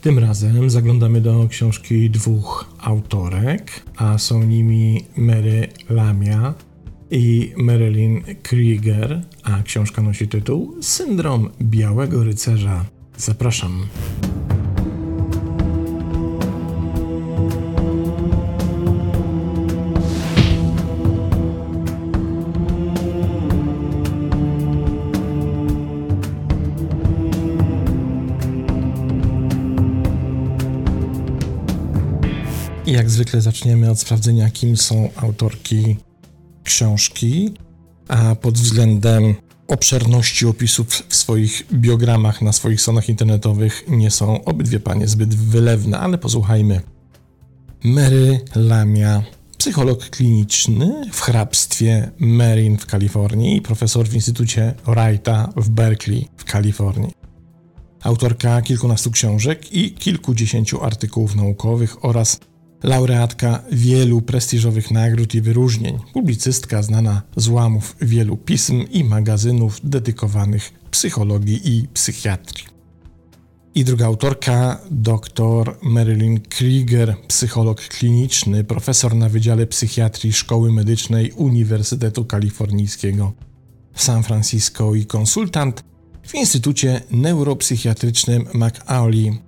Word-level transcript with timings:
Tym 0.00 0.18
razem 0.18 0.70
zaglądamy 0.70 1.20
do 1.20 1.48
książki 1.48 2.10
dwóch 2.10 2.64
autorek, 2.80 3.84
a 3.96 4.18
są 4.18 4.42
nimi 4.42 5.04
Mary 5.16 5.68
Lamia 5.90 6.54
i 7.10 7.52
Marilyn 7.56 8.22
Krieger, 8.42 9.22
a 9.42 9.62
książka 9.62 10.02
nosi 10.02 10.28
tytuł 10.28 10.76
Syndrom 10.80 11.50
Białego 11.62 12.24
Rycerza. 12.24 12.84
Zapraszam. 13.16 13.86
Jak 33.00 33.10
zwykle 33.10 33.40
zaczniemy 33.40 33.90
od 33.90 34.00
sprawdzenia, 34.00 34.50
kim 34.50 34.76
są 34.76 35.08
autorki 35.16 35.96
książki, 36.64 37.54
a 38.08 38.34
pod 38.34 38.58
względem 38.58 39.34
obszerności 39.68 40.46
opisów 40.46 40.88
w 41.08 41.16
swoich 41.16 41.62
biogramach 41.72 42.42
na 42.42 42.52
swoich 42.52 42.80
stronach 42.80 43.08
internetowych 43.08 43.84
nie 43.88 44.10
są 44.10 44.44
obydwie 44.44 44.80
panie 44.80 45.08
zbyt 45.08 45.34
wylewne, 45.34 45.98
ale 45.98 46.18
posłuchajmy. 46.18 46.80
Mary 47.84 48.40
Lamia, 48.54 49.22
psycholog 49.58 50.10
kliniczny 50.10 51.02
w 51.12 51.20
hrabstwie 51.20 52.10
Marin 52.18 52.78
w 52.78 52.86
Kalifornii 52.86 53.56
i 53.56 53.62
profesor 53.62 54.08
w 54.08 54.14
Instytucie 54.14 54.74
Wrighta 54.86 55.52
w 55.56 55.68
Berkeley 55.68 56.28
w 56.36 56.44
Kalifornii. 56.44 57.12
Autorka 58.02 58.62
kilkunastu 58.62 59.10
książek 59.10 59.72
i 59.72 59.92
kilkudziesięciu 59.92 60.84
artykułów 60.84 61.36
naukowych 61.36 62.04
oraz 62.04 62.40
laureatka 62.82 63.62
wielu 63.72 64.22
prestiżowych 64.22 64.90
nagród 64.90 65.34
i 65.34 65.40
wyróżnień, 65.40 65.98
publicystka 66.12 66.82
znana 66.82 67.22
z 67.36 67.48
łamów 67.48 67.96
wielu 68.00 68.36
pism 68.36 68.84
i 68.90 69.04
magazynów 69.04 69.80
dedykowanych 69.84 70.72
psychologii 70.90 71.60
i 71.64 71.88
psychiatrii. 71.88 72.80
I 73.74 73.84
druga 73.84 74.06
autorka, 74.06 74.80
dr 74.90 75.76
Marilyn 75.82 76.40
Krieger, 76.40 77.16
psycholog 77.28 77.80
kliniczny, 77.80 78.64
profesor 78.64 79.14
na 79.14 79.28
Wydziale 79.28 79.66
Psychiatrii 79.66 80.32
Szkoły 80.32 80.72
Medycznej 80.72 81.32
Uniwersytetu 81.32 82.24
Kalifornijskiego 82.24 83.32
w 83.92 84.02
San 84.02 84.22
Francisco 84.22 84.94
i 84.94 85.06
konsultant 85.06 85.84
w 86.22 86.34
Instytucie 86.34 87.00
Neuropsychiatrycznym 87.10 88.46
McAuley 88.54 89.38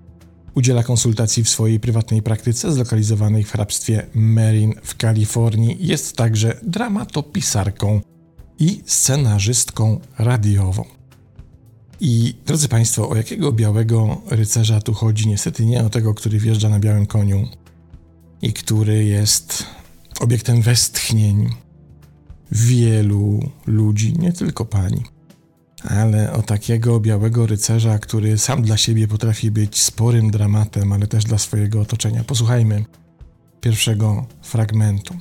Udziela 0.55 0.83
konsultacji 0.83 1.45
w 1.45 1.49
swojej 1.49 1.81
prywatnej 1.81 2.23
praktyce 2.23 2.73
zlokalizowanej 2.73 3.45
w 3.45 3.53
hrabstwie 3.53 4.07
Marin 4.15 4.75
w 4.83 4.97
Kalifornii. 4.97 5.77
Jest 5.81 6.17
także 6.17 6.61
dramatopisarką 6.63 8.01
i 8.59 8.83
scenarzystką 8.87 10.01
radiową. 10.19 10.85
I 12.01 12.35
drodzy 12.47 12.69
Państwo, 12.69 13.09
o 13.09 13.17
jakiego 13.17 13.53
białego 13.53 14.21
rycerza 14.31 14.81
tu 14.81 14.95
chodzi? 14.95 15.29
Niestety 15.29 15.67
nie 15.67 15.85
o 15.85 15.91
tego, 15.91 16.15
który 16.15 16.39
wjeżdża 16.39 16.69
na 16.69 16.79
białym 16.79 17.07
koniu 17.07 17.49
i 18.43 18.53
który 18.53 19.05
jest 19.05 19.67
obiektem 20.21 20.63
westchnień 20.63 21.49
wielu 22.53 23.51
ludzi, 23.67 24.19
nie 24.19 24.33
tylko 24.33 24.65
pani 24.65 25.03
ale 25.85 26.33
o 26.33 26.43
takiego 26.43 27.01
białego 27.01 27.47
rycerza, 27.47 27.99
który 27.99 28.39
sam 28.39 28.63
dla 28.63 28.77
siebie 28.77 29.09
potrafi 29.09 29.51
być 29.51 29.83
sporym 29.83 30.31
dramatem, 30.31 30.93
ale 30.93 31.07
też 31.07 31.25
dla 31.25 31.39
swojego 31.39 31.81
otoczenia. 31.81 32.25
Posłuchajmy 32.25 32.85
pierwszego 33.61 34.27
fragmentu. 34.43 35.15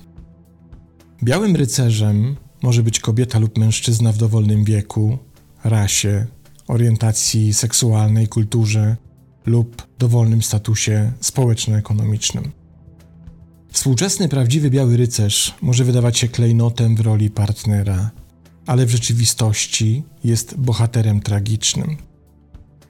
Białym 1.23 1.55
rycerzem 1.55 2.35
może 2.61 2.83
być 2.83 2.99
kobieta 2.99 3.39
lub 3.39 3.57
mężczyzna 3.57 4.11
w 4.11 4.17
dowolnym 4.17 4.63
wieku, 4.63 5.17
rasie, 5.63 6.25
orientacji 6.67 7.53
seksualnej, 7.53 8.27
kulturze 8.27 8.97
lub 9.45 9.87
dowolnym 9.99 10.41
statusie 10.41 11.11
społeczno-ekonomicznym. 11.19 12.51
Współczesny 13.71 14.29
prawdziwy 14.29 14.69
biały 14.69 14.97
rycerz 14.97 15.55
może 15.61 15.83
wydawać 15.83 16.17
się 16.17 16.27
klejnotem 16.27 16.95
w 16.95 16.99
roli 16.99 17.29
partnera, 17.29 18.11
ale 18.65 18.85
w 18.85 18.89
rzeczywistości 18.89 20.03
jest 20.23 20.57
bohaterem 20.57 21.19
tragicznym. 21.19 21.97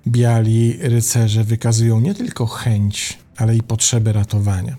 Biali 0.08 0.78
rycerze 0.80 1.44
wykazują 1.44 2.00
nie 2.00 2.14
tylko 2.14 2.46
chęć, 2.46 3.20
ale 3.38 3.56
i 3.56 3.64
potrzebę 3.64 4.14
ratowania. 4.14 4.78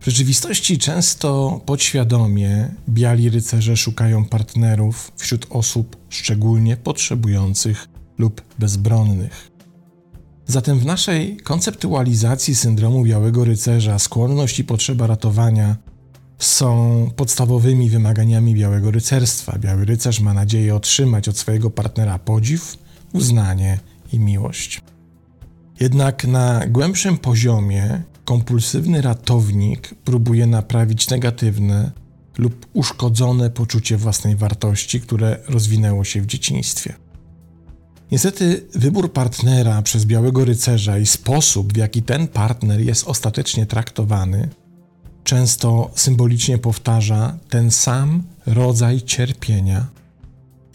W 0.00 0.04
rzeczywistości 0.04 0.78
często 0.78 1.60
podświadomie 1.66 2.68
biali 2.88 3.30
rycerze 3.30 3.76
szukają 3.76 4.24
partnerów 4.24 5.12
wśród 5.16 5.46
osób 5.50 5.96
szczególnie 6.08 6.76
potrzebujących 6.76 7.88
lub 8.18 8.42
bezbronnych. 8.58 9.50
Zatem 10.46 10.78
w 10.78 10.84
naszej 10.86 11.36
konceptualizacji 11.36 12.54
syndromu 12.54 13.04
białego 13.04 13.44
rycerza 13.44 13.98
skłonność 13.98 14.58
i 14.58 14.64
potrzeba 14.64 15.06
ratowania 15.06 15.76
są 16.44 17.10
podstawowymi 17.16 17.90
wymaganiami 17.90 18.54
białego 18.54 18.90
rycerstwa. 18.90 19.58
Biały 19.58 19.84
rycerz 19.84 20.20
ma 20.20 20.34
nadzieję 20.34 20.74
otrzymać 20.74 21.28
od 21.28 21.38
swojego 21.38 21.70
partnera 21.70 22.18
podziw, 22.18 22.78
uznanie 23.12 23.78
i 24.12 24.18
miłość. 24.18 24.80
Jednak 25.80 26.24
na 26.24 26.66
głębszym 26.66 27.18
poziomie 27.18 28.02
kompulsywny 28.24 29.02
ratownik 29.02 29.94
próbuje 30.04 30.46
naprawić 30.46 31.10
negatywne 31.10 31.92
lub 32.38 32.66
uszkodzone 32.72 33.50
poczucie 33.50 33.96
własnej 33.96 34.36
wartości, 34.36 35.00
które 35.00 35.38
rozwinęło 35.48 36.04
się 36.04 36.20
w 36.20 36.26
dzieciństwie. 36.26 36.94
Niestety, 38.10 38.66
wybór 38.74 39.12
partnera 39.12 39.82
przez 39.82 40.04
białego 40.04 40.44
rycerza 40.44 40.98
i 40.98 41.06
sposób, 41.06 41.72
w 41.72 41.76
jaki 41.76 42.02
ten 42.02 42.28
partner 42.28 42.80
jest 42.80 43.08
ostatecznie 43.08 43.66
traktowany, 43.66 44.48
często 45.24 45.90
symbolicznie 45.94 46.58
powtarza 46.58 47.38
ten 47.48 47.70
sam 47.70 48.22
rodzaj 48.46 49.02
cierpienia, 49.02 49.86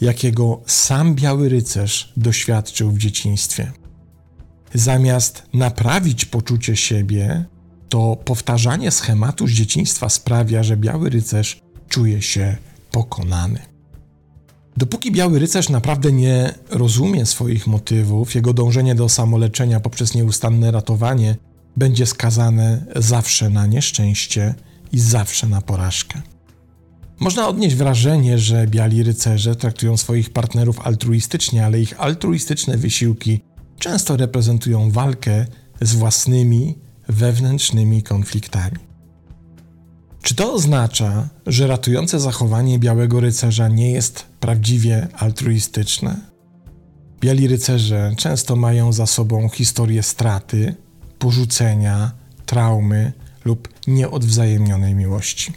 jakiego 0.01 0.61
sam 0.65 1.15
biały 1.15 1.49
rycerz 1.49 2.13
doświadczył 2.17 2.91
w 2.91 2.97
dzieciństwie. 2.97 3.71
Zamiast 4.73 5.43
naprawić 5.53 6.25
poczucie 6.25 6.75
siebie, 6.75 7.45
to 7.89 8.15
powtarzanie 8.25 8.91
schematu 8.91 9.47
z 9.47 9.51
dzieciństwa 9.51 10.09
sprawia, 10.09 10.63
że 10.63 10.77
biały 10.77 11.09
rycerz 11.09 11.61
czuje 11.89 12.21
się 12.21 12.57
pokonany. 12.91 13.59
Dopóki 14.77 15.11
biały 15.11 15.39
rycerz 15.39 15.69
naprawdę 15.69 16.11
nie 16.11 16.53
rozumie 16.69 17.25
swoich 17.25 17.67
motywów, 17.67 18.35
jego 18.35 18.53
dążenie 18.53 18.95
do 18.95 19.09
samoleczenia 19.09 19.79
poprzez 19.79 20.15
nieustanne 20.15 20.71
ratowanie 20.71 21.35
będzie 21.77 22.05
skazane 22.05 22.85
zawsze 22.95 23.49
na 23.49 23.65
nieszczęście 23.65 24.55
i 24.91 24.99
zawsze 24.99 25.47
na 25.47 25.61
porażkę. 25.61 26.21
Można 27.19 27.47
odnieść 27.47 27.75
wrażenie, 27.75 28.37
że 28.37 28.67
biali 28.67 29.03
rycerze 29.03 29.55
traktują 29.55 29.97
swoich 29.97 30.29
partnerów 30.29 30.79
altruistycznie, 30.79 31.65
ale 31.65 31.81
ich 31.81 32.01
altruistyczne 32.01 32.77
wysiłki 32.77 33.41
często 33.79 34.17
reprezentują 34.17 34.91
walkę 34.91 35.45
z 35.81 35.93
własnymi 35.93 36.75
wewnętrznymi 37.07 38.03
konfliktami. 38.03 38.77
Czy 40.21 40.35
to 40.35 40.53
oznacza, 40.53 41.29
że 41.47 41.67
ratujące 41.67 42.19
zachowanie 42.19 42.79
białego 42.79 43.19
rycerza 43.19 43.67
nie 43.67 43.91
jest 43.91 44.25
prawdziwie 44.39 45.07
altruistyczne? 45.13 46.17
Biali 47.21 47.47
rycerze 47.47 48.13
często 48.17 48.55
mają 48.55 48.93
za 48.93 49.05
sobą 49.05 49.49
historię 49.49 50.03
straty, 50.03 50.75
porzucenia, 51.19 52.11
traumy 52.45 53.13
lub 53.45 53.69
nieodwzajemnionej 53.87 54.95
miłości. 54.95 55.53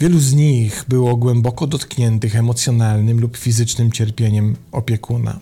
Wielu 0.00 0.18
z 0.18 0.32
nich 0.32 0.84
było 0.88 1.16
głęboko 1.16 1.66
dotkniętych 1.66 2.36
emocjonalnym 2.36 3.20
lub 3.20 3.36
fizycznym 3.36 3.92
cierpieniem 3.92 4.56
opiekuna. 4.72 5.40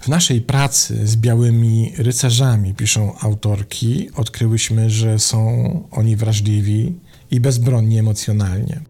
W 0.00 0.08
naszej 0.08 0.40
pracy 0.40 1.06
z 1.06 1.16
białymi 1.16 1.92
rycerzami, 1.98 2.74
piszą 2.74 3.18
autorki, 3.18 4.10
odkryłyśmy, 4.14 4.90
że 4.90 5.18
są 5.18 5.38
oni 5.90 6.16
wrażliwi 6.16 6.94
i 7.30 7.40
bezbronni 7.40 7.98
emocjonalnie. 7.98 8.80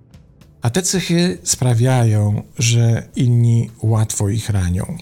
A 0.63 0.71
te 0.71 0.83
cechy 0.83 1.39
sprawiają, 1.43 2.43
że 2.59 3.09
inni 3.17 3.71
łatwo 3.83 4.29
ich 4.29 4.51
ranią. 4.51 4.97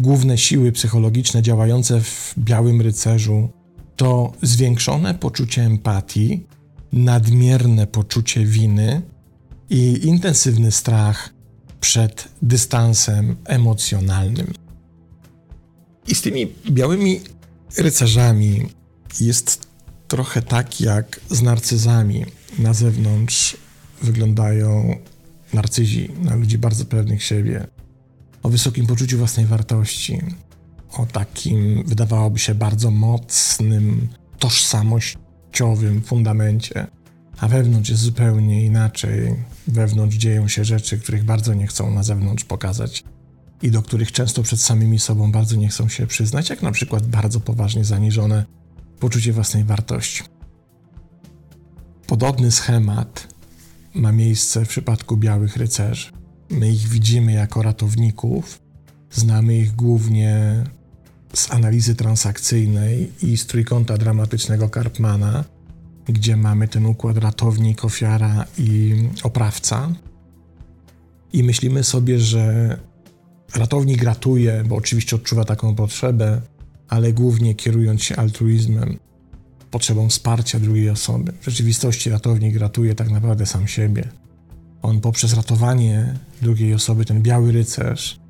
Główne 0.00 0.38
siły 0.38 0.72
psychologiczne 0.72 1.42
działające 1.42 2.00
w 2.00 2.34
Białym 2.38 2.80
Rycerzu 2.80 3.48
to 3.96 4.32
zwiększone 4.42 5.14
poczucie 5.14 5.62
empatii, 5.62 6.46
nadmierne 6.92 7.86
poczucie 7.86 8.44
winy 8.44 9.02
i 9.70 10.06
intensywny 10.06 10.72
strach 10.72 11.34
przed 11.80 12.28
dystansem 12.42 13.36
emocjonalnym. 13.44 14.52
I 16.08 16.14
z 16.14 16.22
tymi 16.22 16.52
białymi 16.70 17.20
rycerzami 17.78 18.66
jest 19.20 19.68
trochę 20.08 20.42
tak 20.42 20.80
jak 20.80 21.20
z 21.30 21.42
narcyzami. 21.42 22.24
Na 22.58 22.74
zewnątrz 22.74 23.56
wyglądają 24.02 24.96
narcyzi 25.52 26.10
na 26.22 26.36
ludzi 26.36 26.58
bardzo 26.58 26.84
pewnych 26.84 27.22
siebie, 27.22 27.66
o 28.48 28.50
wysokim 28.50 28.86
poczuciu 28.86 29.18
własnej 29.18 29.46
wartości, 29.46 30.18
o 30.92 31.06
takim, 31.06 31.82
wydawałoby 31.86 32.38
się, 32.38 32.54
bardzo 32.54 32.90
mocnym, 32.90 34.08
tożsamościowym 34.38 36.02
fundamencie, 36.02 36.86
a 37.38 37.48
wewnątrz 37.48 37.90
jest 37.90 38.02
zupełnie 38.02 38.64
inaczej. 38.64 39.34
Wewnątrz 39.66 40.16
dzieją 40.16 40.48
się 40.48 40.64
rzeczy, 40.64 40.98
których 40.98 41.24
bardzo 41.24 41.54
nie 41.54 41.66
chcą 41.66 41.94
na 41.94 42.02
zewnątrz 42.02 42.44
pokazać 42.44 43.04
i 43.62 43.70
do 43.70 43.82
których 43.82 44.12
często 44.12 44.42
przed 44.42 44.60
samymi 44.60 44.98
sobą 44.98 45.32
bardzo 45.32 45.56
nie 45.56 45.68
chcą 45.68 45.88
się 45.88 46.06
przyznać, 46.06 46.50
jak 46.50 46.62
na 46.62 46.72
przykład 46.72 47.06
bardzo 47.06 47.40
poważnie 47.40 47.84
zaniżone 47.84 48.44
poczucie 49.00 49.32
własnej 49.32 49.64
wartości. 49.64 50.22
Podobny 52.06 52.50
schemat 52.50 53.34
ma 53.94 54.12
miejsce 54.12 54.64
w 54.64 54.68
przypadku 54.68 55.16
białych 55.16 55.56
rycerzy. 55.56 56.18
My 56.50 56.70
ich 56.70 56.88
widzimy 56.88 57.32
jako 57.32 57.62
ratowników, 57.62 58.60
znamy 59.10 59.56
ich 59.58 59.76
głównie 59.76 60.64
z 61.34 61.50
analizy 61.50 61.94
transakcyjnej 61.94 63.12
i 63.22 63.36
z 63.36 63.46
trójkąta 63.46 63.98
dramatycznego 63.98 64.68
Karpmana, 64.68 65.44
gdzie 66.08 66.36
mamy 66.36 66.68
ten 66.68 66.86
układ 66.86 67.18
ratownik, 67.18 67.84
ofiara 67.84 68.44
i 68.58 68.94
oprawca. 69.22 69.92
I 71.32 71.44
myślimy 71.44 71.84
sobie, 71.84 72.20
że 72.20 72.76
ratownik 73.54 74.02
ratuje, 74.02 74.64
bo 74.68 74.76
oczywiście 74.76 75.16
odczuwa 75.16 75.44
taką 75.44 75.74
potrzebę, 75.74 76.40
ale 76.88 77.12
głównie 77.12 77.54
kierując 77.54 78.02
się 78.02 78.16
altruizmem, 78.16 78.98
potrzebą 79.70 80.08
wsparcia 80.08 80.60
drugiej 80.60 80.90
osoby. 80.90 81.32
W 81.40 81.44
rzeczywistości 81.44 82.10
ratownik 82.10 82.56
ratuje 82.56 82.94
tak 82.94 83.10
naprawdę 83.10 83.46
sam 83.46 83.68
siebie. 83.68 84.08
On 84.82 85.00
poprzez 85.00 85.34
ratowanie 85.34 86.14
drugiej 86.42 86.74
osoby, 86.74 87.04
ten 87.04 87.22
biały 87.22 87.52
rycerz, 87.52 88.20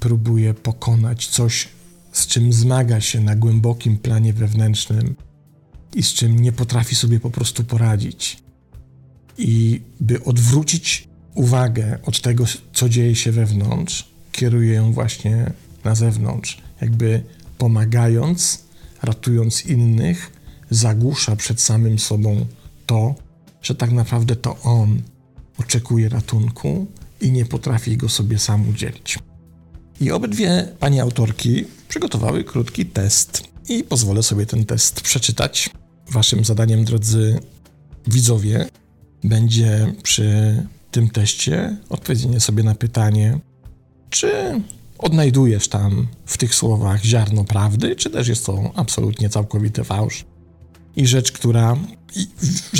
próbuje 0.00 0.54
pokonać 0.54 1.26
coś, 1.26 1.68
z 2.12 2.26
czym 2.26 2.52
zmaga 2.52 3.00
się 3.00 3.20
na 3.20 3.36
głębokim 3.36 3.98
planie 3.98 4.32
wewnętrznym 4.32 5.14
i 5.94 6.02
z 6.02 6.12
czym 6.12 6.38
nie 6.38 6.52
potrafi 6.52 6.94
sobie 6.94 7.20
po 7.20 7.30
prostu 7.30 7.64
poradzić. 7.64 8.42
I 9.38 9.80
by 10.00 10.24
odwrócić 10.24 11.08
uwagę 11.34 11.98
od 12.02 12.20
tego, 12.20 12.44
co 12.72 12.88
dzieje 12.88 13.16
się 13.16 13.32
wewnątrz, 13.32 14.08
kieruje 14.32 14.74
ją 14.74 14.92
właśnie 14.92 15.52
na 15.84 15.94
zewnątrz, 15.94 16.58
jakby 16.80 17.22
pomagając, 17.58 18.64
ratując 19.02 19.66
innych, 19.66 20.32
zagłusza 20.70 21.36
przed 21.36 21.60
samym 21.60 21.98
sobą 21.98 22.46
to, 22.86 23.14
że 23.62 23.74
tak 23.74 23.92
naprawdę 23.92 24.36
to 24.36 24.58
on 24.62 25.02
oczekuje 25.58 26.08
ratunku 26.08 26.86
i 27.20 27.32
nie 27.32 27.44
potrafi 27.44 27.96
go 27.96 28.08
sobie 28.08 28.38
sam 28.38 28.68
udzielić. 28.68 29.18
I 30.00 30.10
obydwie 30.10 30.68
pani 30.78 31.00
autorki 31.00 31.64
przygotowały 31.88 32.44
krótki 32.44 32.86
test 32.86 33.42
i 33.68 33.84
pozwolę 33.84 34.22
sobie 34.22 34.46
ten 34.46 34.64
test 34.64 35.00
przeczytać. 35.00 35.70
Waszym 36.10 36.44
zadaniem, 36.44 36.84
drodzy 36.84 37.40
widzowie, 38.06 38.66
będzie 39.24 39.94
przy 40.02 40.56
tym 40.90 41.10
teście 41.10 41.76
odpowiedzenie 41.88 42.40
sobie 42.40 42.62
na 42.62 42.74
pytanie, 42.74 43.38
czy 44.10 44.60
odnajdujesz 44.98 45.68
tam 45.68 46.06
w 46.26 46.38
tych 46.38 46.54
słowach 46.54 47.04
ziarno 47.04 47.44
prawdy, 47.44 47.96
czy 47.96 48.10
też 48.10 48.28
jest 48.28 48.46
to 48.46 48.72
absolutnie 48.74 49.28
całkowity 49.28 49.84
fałsz 49.84 50.24
i 50.96 51.06
rzecz, 51.06 51.32
która 51.32 51.76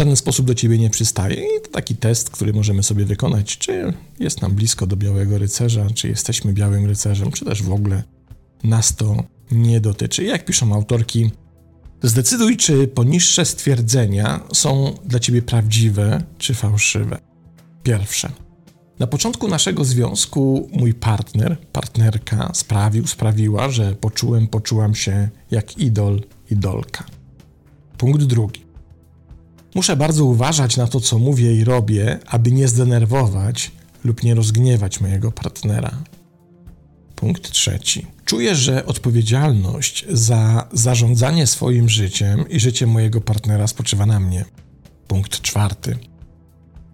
żaden 0.02 0.16
sposób 0.16 0.46
do 0.46 0.54
ciebie 0.54 0.78
nie 0.78 0.90
przystaje. 0.90 1.34
I 1.34 1.60
to 1.64 1.70
taki 1.70 1.96
test, 1.96 2.30
który 2.30 2.52
możemy 2.52 2.82
sobie 2.82 3.04
wykonać, 3.04 3.58
czy 3.58 3.92
jest 4.20 4.42
nam 4.42 4.52
blisko 4.52 4.86
do 4.86 4.96
białego 4.96 5.38
rycerza, 5.38 5.86
czy 5.94 6.08
jesteśmy 6.08 6.52
białym 6.52 6.86
rycerzem, 6.86 7.30
czy 7.30 7.44
też 7.44 7.62
w 7.62 7.72
ogóle 7.72 8.02
nas 8.64 8.96
to 8.96 9.24
nie 9.50 9.80
dotyczy. 9.80 10.24
Jak 10.24 10.44
piszą 10.44 10.74
autorki, 10.74 11.30
zdecyduj, 12.02 12.56
czy 12.56 12.88
poniższe 12.88 13.44
stwierdzenia 13.44 14.40
są 14.52 14.94
dla 15.04 15.18
ciebie 15.18 15.42
prawdziwe, 15.42 16.22
czy 16.38 16.54
fałszywe. 16.54 17.18
Pierwsze. 17.82 18.32
Na 18.98 19.06
początku 19.06 19.48
naszego 19.48 19.84
związku 19.84 20.70
mój 20.72 20.94
partner, 20.94 21.58
partnerka 21.72 22.50
sprawił, 22.54 23.06
sprawiła, 23.06 23.70
że 23.70 23.94
poczułem, 23.94 24.46
poczułam 24.46 24.94
się 24.94 25.28
jak 25.50 25.78
idol, 25.78 26.22
idolka. 26.50 27.04
Punkt 27.98 28.22
drugi. 28.22 28.71
Muszę 29.74 29.96
bardzo 29.96 30.24
uważać 30.24 30.76
na 30.76 30.86
to, 30.86 31.00
co 31.00 31.18
mówię 31.18 31.56
i 31.56 31.64
robię, 31.64 32.18
aby 32.26 32.52
nie 32.52 32.68
zdenerwować 32.68 33.70
lub 34.04 34.22
nie 34.22 34.34
rozgniewać 34.34 35.00
mojego 35.00 35.32
partnera. 35.32 35.90
Punkt 37.16 37.50
trzeci. 37.50 38.06
Czuję, 38.24 38.54
że 38.54 38.86
odpowiedzialność 38.86 40.06
za 40.10 40.68
zarządzanie 40.72 41.46
swoim 41.46 41.88
życiem 41.88 42.48
i 42.48 42.60
życiem 42.60 42.90
mojego 42.90 43.20
partnera 43.20 43.66
spoczywa 43.66 44.06
na 44.06 44.20
mnie. 44.20 44.44
Punkt 45.06 45.40
czwarty. 45.40 45.98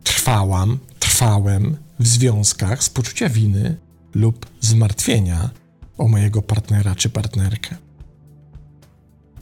Trwałam, 0.04 0.78
trwałem 0.98 1.76
w 1.98 2.06
związkach 2.06 2.84
z 2.84 2.90
poczucia 2.90 3.28
winy 3.28 3.76
lub 4.14 4.46
zmartwienia 4.60 5.50
o 5.98 6.08
mojego 6.08 6.42
partnera 6.42 6.94
czy 6.94 7.08
partnerkę. 7.08 7.76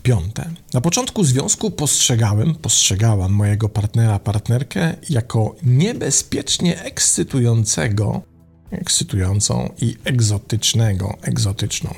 Piąte. 0.07 0.51
Na 0.75 0.81
początku 0.81 1.25
związku 1.25 1.71
postrzegałem, 1.71 2.55
postrzegałam 2.55 3.33
mojego 3.33 3.69
partnera, 3.69 4.19
partnerkę 4.19 4.95
jako 5.11 5.57
niebezpiecznie 5.63 6.83
ekscytującego, 6.83 8.23
ekscytującą 8.71 9.73
i 9.81 9.97
egzotycznego, 10.05 11.15
egzotyczną. 11.23 11.95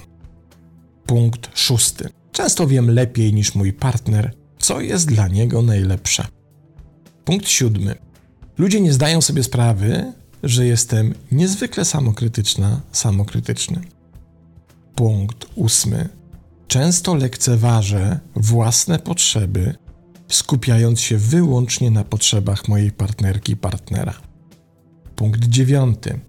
Punkt 1.06 1.58
szósty. 1.58 2.08
Często 2.32 2.66
wiem 2.66 2.90
lepiej 2.90 3.34
niż 3.34 3.54
mój 3.54 3.72
partner, 3.72 4.34
co 4.58 4.80
jest 4.80 5.06
dla 5.06 5.28
niego 5.28 5.62
najlepsze. 5.62 6.26
Punkt 7.24 7.48
siódmy. 7.48 7.94
Ludzie 8.58 8.80
nie 8.80 8.92
zdają 8.92 9.20
sobie 9.20 9.42
sprawy, 9.42 10.12
że 10.42 10.66
jestem 10.66 11.14
niezwykle 11.32 11.84
samokrytyczna, 11.84 12.80
samokrytyczny. 12.92 13.80
Punkt 14.94 15.46
ósmy. 15.54 16.17
Często 16.68 17.14
lekceważę 17.14 18.20
własne 18.36 18.98
potrzeby, 18.98 19.74
skupiając 20.28 21.00
się 21.00 21.18
wyłącznie 21.18 21.90
na 21.90 22.04
potrzebach 22.04 22.68
mojej 22.68 22.92
partnerki, 22.92 23.56
partnera. 23.56 24.14
Punkt 25.16 25.44
dziewiąty. 25.44 26.20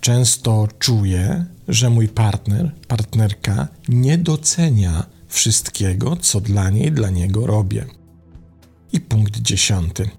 Często 0.00 0.68
czuję, 0.78 1.46
że 1.68 1.90
mój 1.90 2.08
partner, 2.08 2.72
partnerka 2.88 3.68
nie 3.88 4.18
docenia 4.18 5.06
wszystkiego, 5.28 6.16
co 6.16 6.40
dla 6.40 6.70
niej, 6.70 6.92
dla 6.92 7.10
niego 7.10 7.46
robię. 7.46 7.86
I 8.92 9.00
punkt 9.00 9.38
dziesiąty. 9.38 10.10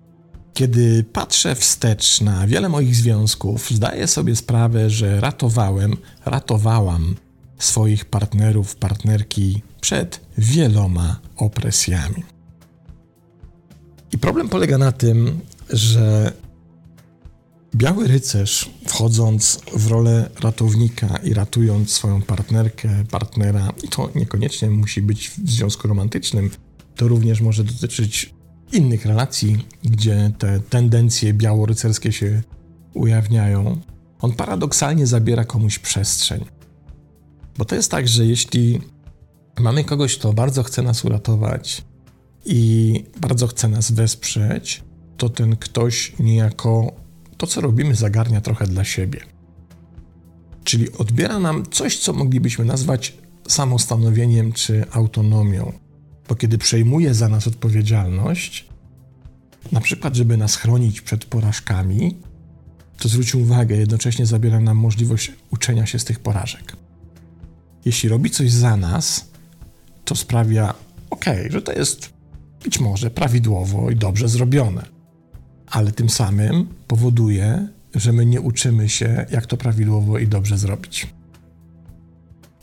Kiedy 0.53 1.03
patrzę 1.03 1.55
wstecz 1.55 2.21
na 2.21 2.47
wiele 2.47 2.69
moich 2.69 2.95
związków, 2.95 3.69
zdaję 3.71 4.07
sobie 4.07 4.35
sprawę, 4.35 4.89
że 4.89 5.21
ratowałem, 5.21 5.97
ratowałam 6.25 7.15
swoich 7.59 8.05
partnerów, 8.05 8.75
partnerki 8.75 9.61
przed 9.81 10.21
wieloma 10.37 11.19
opresjami. 11.35 12.23
I 14.11 14.17
problem 14.17 14.49
polega 14.49 14.77
na 14.77 14.91
tym, 14.91 15.39
że 15.69 16.31
biały 17.75 18.07
rycerz, 18.07 18.69
wchodząc 18.87 19.61
w 19.75 19.87
rolę 19.87 20.29
ratownika 20.39 21.17
i 21.17 21.33
ratując 21.33 21.91
swoją 21.93 22.21
partnerkę, 22.21 22.89
partnera, 23.11 23.73
i 23.83 23.87
to 23.87 24.09
niekoniecznie 24.15 24.69
musi 24.69 25.01
być 25.01 25.29
w 25.29 25.49
związku 25.49 25.87
romantycznym, 25.87 26.49
to 26.95 27.07
również 27.07 27.41
może 27.41 27.63
dotyczyć 27.63 28.33
innych 28.71 29.05
relacji, 29.05 29.67
gdzie 29.83 30.31
te 30.37 30.59
tendencje 30.59 31.33
białorycerskie 31.33 32.11
się 32.11 32.41
ujawniają, 32.93 33.81
on 34.21 34.31
paradoksalnie 34.31 35.07
zabiera 35.07 35.45
komuś 35.45 35.79
przestrzeń. 35.79 36.45
Bo 37.59 37.65
to 37.65 37.75
jest 37.75 37.91
tak, 37.91 38.07
że 38.07 38.25
jeśli 38.25 38.81
mamy 39.59 39.83
kogoś, 39.83 40.17
kto 40.17 40.33
bardzo 40.33 40.63
chce 40.63 40.81
nas 40.81 41.05
uratować 41.05 41.81
i 42.45 43.03
bardzo 43.21 43.47
chce 43.47 43.67
nas 43.67 43.91
wesprzeć, 43.91 44.83
to 45.17 45.29
ten 45.29 45.55
ktoś 45.55 46.13
niejako 46.19 46.91
to, 47.37 47.47
co 47.47 47.61
robimy, 47.61 47.95
zagarnia 47.95 48.41
trochę 48.41 48.67
dla 48.67 48.83
siebie. 48.83 49.19
Czyli 50.63 50.91
odbiera 50.91 51.39
nam 51.39 51.63
coś, 51.71 51.97
co 51.97 52.13
moglibyśmy 52.13 52.65
nazwać 52.65 53.17
samostanowieniem 53.47 54.53
czy 54.53 54.85
autonomią. 54.91 55.73
Bo 56.29 56.35
kiedy 56.35 56.57
przejmuje 56.57 57.13
za 57.13 57.29
nas 57.29 57.47
odpowiedzialność, 57.47 58.67
na 59.71 59.81
przykład, 59.81 60.15
żeby 60.15 60.37
nas 60.37 60.55
chronić 60.55 61.01
przed 61.01 61.25
porażkami, 61.25 62.17
to 62.99 63.09
zwróć 63.09 63.35
uwagę, 63.35 63.77
jednocześnie 63.77 64.25
zabiera 64.25 64.59
nam 64.59 64.77
możliwość 64.77 65.31
uczenia 65.51 65.85
się 65.85 65.99
z 65.99 66.05
tych 66.05 66.19
porażek. 66.19 66.78
Jeśli 67.86 68.09
robi 68.09 68.29
coś 68.29 68.51
za 68.51 68.77
nas, 68.77 69.29
to 70.05 70.15
sprawia, 70.15 70.74
ok, 71.09 71.25
że 71.50 71.62
to 71.62 71.71
jest 71.71 72.09
być 72.63 72.79
może 72.79 73.12
prawidłowo 73.12 73.89
i 73.89 73.95
dobrze 73.95 74.29
zrobione, 74.29 74.86
ale 75.67 75.91
tym 75.91 76.09
samym 76.09 76.67
powoduje, 76.88 77.67
że 77.95 78.13
my 78.13 78.25
nie 78.25 78.41
uczymy 78.41 78.89
się, 78.89 79.25
jak 79.31 79.45
to 79.45 79.57
prawidłowo 79.57 80.17
i 80.17 80.27
dobrze 80.27 80.57
zrobić. 80.57 81.07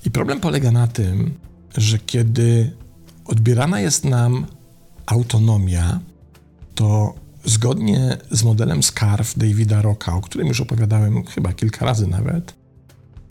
I 0.04 0.10
problem 0.10 0.40
polega 0.40 0.70
na 0.70 0.86
tym, 0.86 1.34
że 1.76 1.98
kiedy 1.98 2.76
odbierana 3.24 3.80
jest 3.80 4.04
nam 4.04 4.46
autonomia, 5.06 6.00
to 6.74 7.14
zgodnie 7.44 8.16
z 8.30 8.44
modelem 8.44 8.82
SCARF 8.82 9.38
Davida 9.38 9.82
Rocka, 9.82 10.14
o 10.14 10.20
którym 10.20 10.48
już 10.48 10.60
opowiadałem 10.60 11.24
chyba 11.24 11.52
kilka 11.52 11.84
razy 11.86 12.06
nawet, 12.06 12.54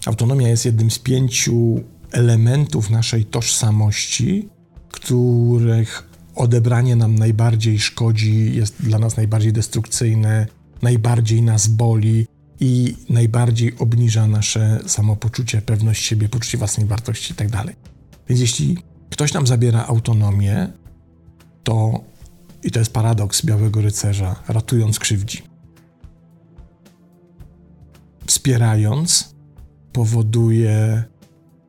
autonomia 0.05 0.47
jest 0.47 0.65
jednym 0.65 0.91
z 0.91 0.99
pięciu 0.99 1.83
elementów 2.11 2.89
naszej 2.89 3.25
tożsamości, 3.25 4.49
których 4.91 6.09
odebranie 6.35 6.95
nam 6.95 7.15
najbardziej 7.15 7.79
szkodzi, 7.79 8.55
jest 8.55 8.81
dla 8.81 8.99
nas 8.99 9.17
najbardziej 9.17 9.53
destrukcyjne, 9.53 10.47
najbardziej 10.81 11.41
nas 11.41 11.67
boli 11.67 12.27
i 12.59 12.95
najbardziej 13.09 13.77
obniża 13.79 14.27
nasze 14.27 14.79
samopoczucie, 14.87 15.61
pewność 15.61 16.05
siebie, 16.05 16.29
poczucie 16.29 16.57
własnej 16.57 16.87
wartości 16.87 17.33
itd. 17.33 17.57
Tak 17.57 17.75
Więc 18.29 18.41
jeśli 18.41 18.77
ktoś 19.09 19.33
nam 19.33 19.47
zabiera 19.47 19.85
autonomię, 19.85 20.67
to, 21.63 22.03
i 22.63 22.71
to 22.71 22.79
jest 22.79 22.93
paradoks 22.93 23.45
Białego 23.45 23.81
Rycerza, 23.81 24.35
ratując 24.47 24.99
krzywdzi. 24.99 25.41
Wspierając, 28.25 29.34
powoduje 29.95 31.03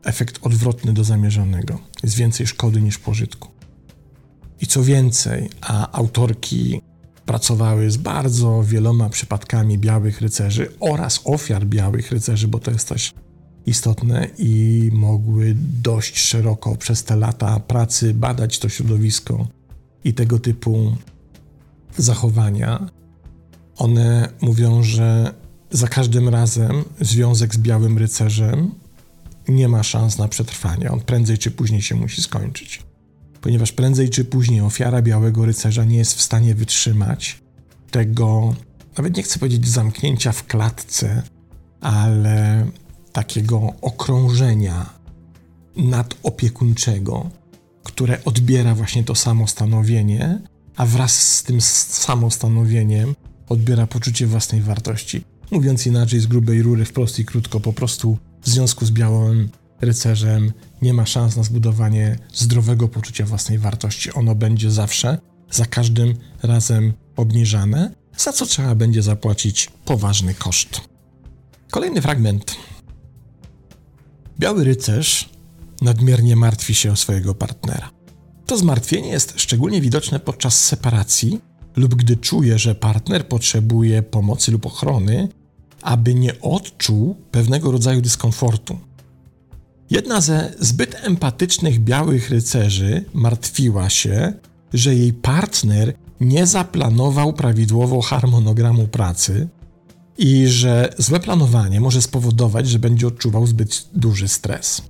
efekt 0.05 0.39
odwrotny 0.43 0.93
do 0.93 1.05
zamierzonego. 1.05 1.79
Jest 2.03 2.17
więcej 2.17 2.47
szkody 2.47 2.83
niż 2.83 2.99
pożytku. 2.99 3.49
I 4.61 4.67
co 4.67 4.83
więcej, 4.83 5.51
a 5.61 5.93
autorki 5.93 6.81
pracowały 7.27 7.91
z 7.91 7.97
bardzo 7.97 8.63
wieloma 8.63 9.09
przypadkami 9.09 9.79
białych 9.79 10.21
rycerzy 10.21 10.73
oraz 10.81 11.21
ofiar 11.25 11.67
białych 11.67 12.13
rycerzy, 12.13 12.49
bo 12.49 12.59
to 12.59 12.71
jest 12.71 12.89
też 12.89 13.15
istotne 13.67 14.29
i 14.39 14.91
mogły 14.93 15.57
dość 15.83 16.19
szeroko 16.19 16.77
przez 16.77 17.05
te 17.05 17.17
lata 17.17 17.61
pracy 17.61 18.15
badać 18.15 18.59
to 18.59 18.69
środowisko 18.69 19.47
i 20.05 20.15
tego 20.15 20.39
typu 20.39 20.97
zachowania. 21.97 22.89
One 23.77 24.29
mówią, 24.41 24.83
że 24.83 25.35
za 25.71 25.89
każdym 25.89 26.29
razem 26.29 26.85
związek 27.01 27.55
z 27.55 27.59
białym 27.59 27.99
rycerzem 27.99 28.71
nie 29.49 29.69
ma 29.69 29.83
szans 29.83 30.19
na 30.19 30.29
przetrwanie. 30.29 30.91
On 30.91 31.01
prędzej 31.01 31.39
czy 31.39 31.51
później 31.51 31.83
się 31.83 31.95
musi 31.95 32.23
skończyć. 32.23 32.83
Ponieważ 33.41 33.73
prędzej 33.73 34.11
czy 34.11 34.25
później 34.25 34.61
ofiara 34.61 35.03
białego 35.03 35.47
rycerza 35.47 35.85
nie 35.85 35.97
jest 35.97 36.15
w 36.15 36.23
stanie 36.23 36.55
wytrzymać 36.55 37.43
tego, 37.91 38.55
nawet 38.97 39.17
nie 39.17 39.23
chcę 39.23 39.39
powiedzieć 39.39 39.69
zamknięcia 39.69 40.33
w 40.33 40.47
klatce, 40.47 41.23
ale 41.81 42.67
takiego 43.13 43.73
okrążenia 43.81 44.91
nadopiekuńczego, 45.77 47.31
które 47.83 48.25
odbiera 48.25 48.75
właśnie 48.75 49.05
to 49.05 49.15
samostanowienie, 49.15 50.41
a 50.77 50.87
wraz 50.87 51.23
z 51.23 51.43
tym 51.43 51.61
samostanowieniem 51.61 53.15
odbiera 53.49 53.87
poczucie 53.87 54.27
własnej 54.27 54.63
wartości. 54.63 55.25
Mówiąc 55.51 55.87
inaczej, 55.87 56.21
z 56.21 56.27
grubej 56.27 56.63
rury, 56.63 56.85
wprost 56.85 57.19
i 57.19 57.25
krótko, 57.25 57.61
po 57.61 57.73
prostu 57.73 58.19
w 58.43 58.49
związku 58.49 58.87
z 58.87 58.91
białym 58.91 59.49
rycerzem 59.81 60.53
nie 60.83 60.95
ma 60.95 61.07
szans 61.07 61.37
na 61.37 61.43
zbudowanie 61.43 62.19
zdrowego 62.35 62.89
poczucia 62.89 63.27
własnej 63.27 63.59
wartości. 63.59 64.13
Ono 64.13 64.35
będzie 64.35 64.71
zawsze, 64.71 65.19
za 65.51 65.67
każdym 65.67 66.15
razem 66.43 66.93
obniżane, 67.17 67.95
za 68.17 68.33
co 68.33 68.47
trzeba 68.47 68.75
będzie 68.75 69.03
zapłacić 69.03 69.71
poważny 69.85 70.35
koszt. 70.35 70.81
Kolejny 71.71 72.03
fragment. 72.03 72.57
Biały 74.39 74.65
rycerz 74.65 75.29
nadmiernie 75.83 76.37
martwi 76.37 76.75
się 76.75 76.93
o 76.93 76.97
swojego 76.97 77.35
partnera. 77.35 77.91
To 78.47 78.59
zmartwienie 78.59 79.09
jest 79.09 79.33
szczególnie 79.37 79.81
widoczne 79.81 80.21
podczas 80.21 80.65
separacji 80.65 81.41
lub 81.77 81.95
gdy 81.95 82.17
czuje, 82.17 82.59
że 82.59 82.75
partner 82.75 83.29
potrzebuje 83.29 84.03
pomocy 84.03 84.53
lub 84.53 84.67
ochrony, 84.67 85.29
aby 85.87 86.15
nie 86.15 86.41
odczuł 86.41 87.17
pewnego 87.31 87.73
rodzaju 87.73 88.01
dyskomfortu. 88.01 88.79
Jedna 89.91 90.21
ze 90.21 90.55
zbyt 90.61 90.97
empatycznych 91.03 91.79
białych 91.85 92.31
rycerzy 92.31 93.05
martwiła 93.15 93.91
się, 93.91 94.33
że 94.73 94.95
jej 94.95 95.13
partner 95.13 95.95
nie 96.21 96.47
zaplanował 96.47 97.33
prawidłowo 97.33 98.01
harmonogramu 98.01 98.89
pracy 98.89 99.49
i 100.19 100.47
że 100.47 100.95
złe 100.99 101.21
planowanie 101.21 101.81
może 101.81 102.03
spowodować, 102.03 102.69
że 102.69 102.79
będzie 102.79 103.07
odczuwał 103.07 103.47
zbyt 103.47 103.89
duży 103.95 104.29
stres. 104.29 104.83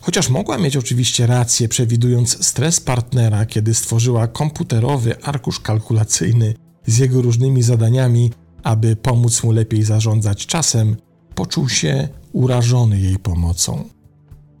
Chociaż 0.00 0.28
mogła 0.28 0.58
mieć 0.58 0.76
oczywiście 0.76 1.26
rację, 1.26 1.68
przewidując 1.68 2.46
stres 2.46 2.80
partnera, 2.80 3.46
kiedy 3.46 3.74
stworzyła 3.74 4.28
komputerowy 4.28 5.22
arkusz 5.22 5.60
kalkulacyjny 5.60 6.54
z 6.86 6.98
jego 6.98 7.22
różnymi 7.22 7.62
zadaniami, 7.62 8.30
aby 8.62 8.96
pomóc 8.96 9.42
mu 9.42 9.52
lepiej 9.52 9.82
zarządzać 9.82 10.46
czasem, 10.46 10.96
poczuł 11.34 11.68
się 11.68 12.08
urażony 12.32 13.00
jej 13.00 13.18
pomocą 13.18 13.84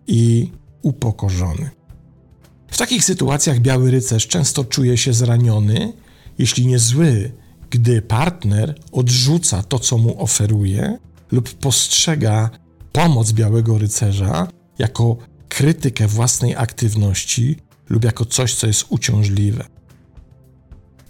i 0.06 0.52
upokorzony. 0.82 1.70
W 2.68 2.78
takich 2.78 3.04
sytuacjach 3.04 3.60
biały 3.60 3.90
rycerz 3.90 4.26
często 4.26 4.64
czuje 4.64 4.96
się 4.96 5.12
zraniony, 5.12 5.92
jeśli 6.38 6.66
nie 6.66 6.78
zły, 6.78 7.32
gdy 7.70 8.02
partner 8.02 8.74
odrzuca 8.92 9.62
to, 9.62 9.78
co 9.78 9.98
mu 9.98 10.22
oferuje, 10.22 10.98
lub 11.32 11.54
postrzega 11.54 12.50
pomoc 12.92 13.32
białego 13.32 13.78
rycerza 13.78 14.48
jako 14.78 15.16
krytykę 15.48 16.06
własnej 16.06 16.56
aktywności 16.56 17.56
lub 17.88 18.04
jako 18.04 18.24
coś, 18.24 18.54
co 18.54 18.66
jest 18.66 18.86
uciążliwe. 18.88 19.64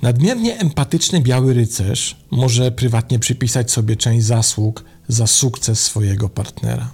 Nadmiernie 0.02 0.58
empatyczny 0.58 1.20
biały 1.20 1.54
rycerz 1.54 2.16
może 2.30 2.72
prywatnie 2.72 3.18
przypisać 3.18 3.70
sobie 3.70 3.96
część 3.96 4.26
zasług 4.26 4.84
za 5.08 5.26
sukces 5.26 5.80
swojego 5.80 6.28
partnera. 6.28 6.92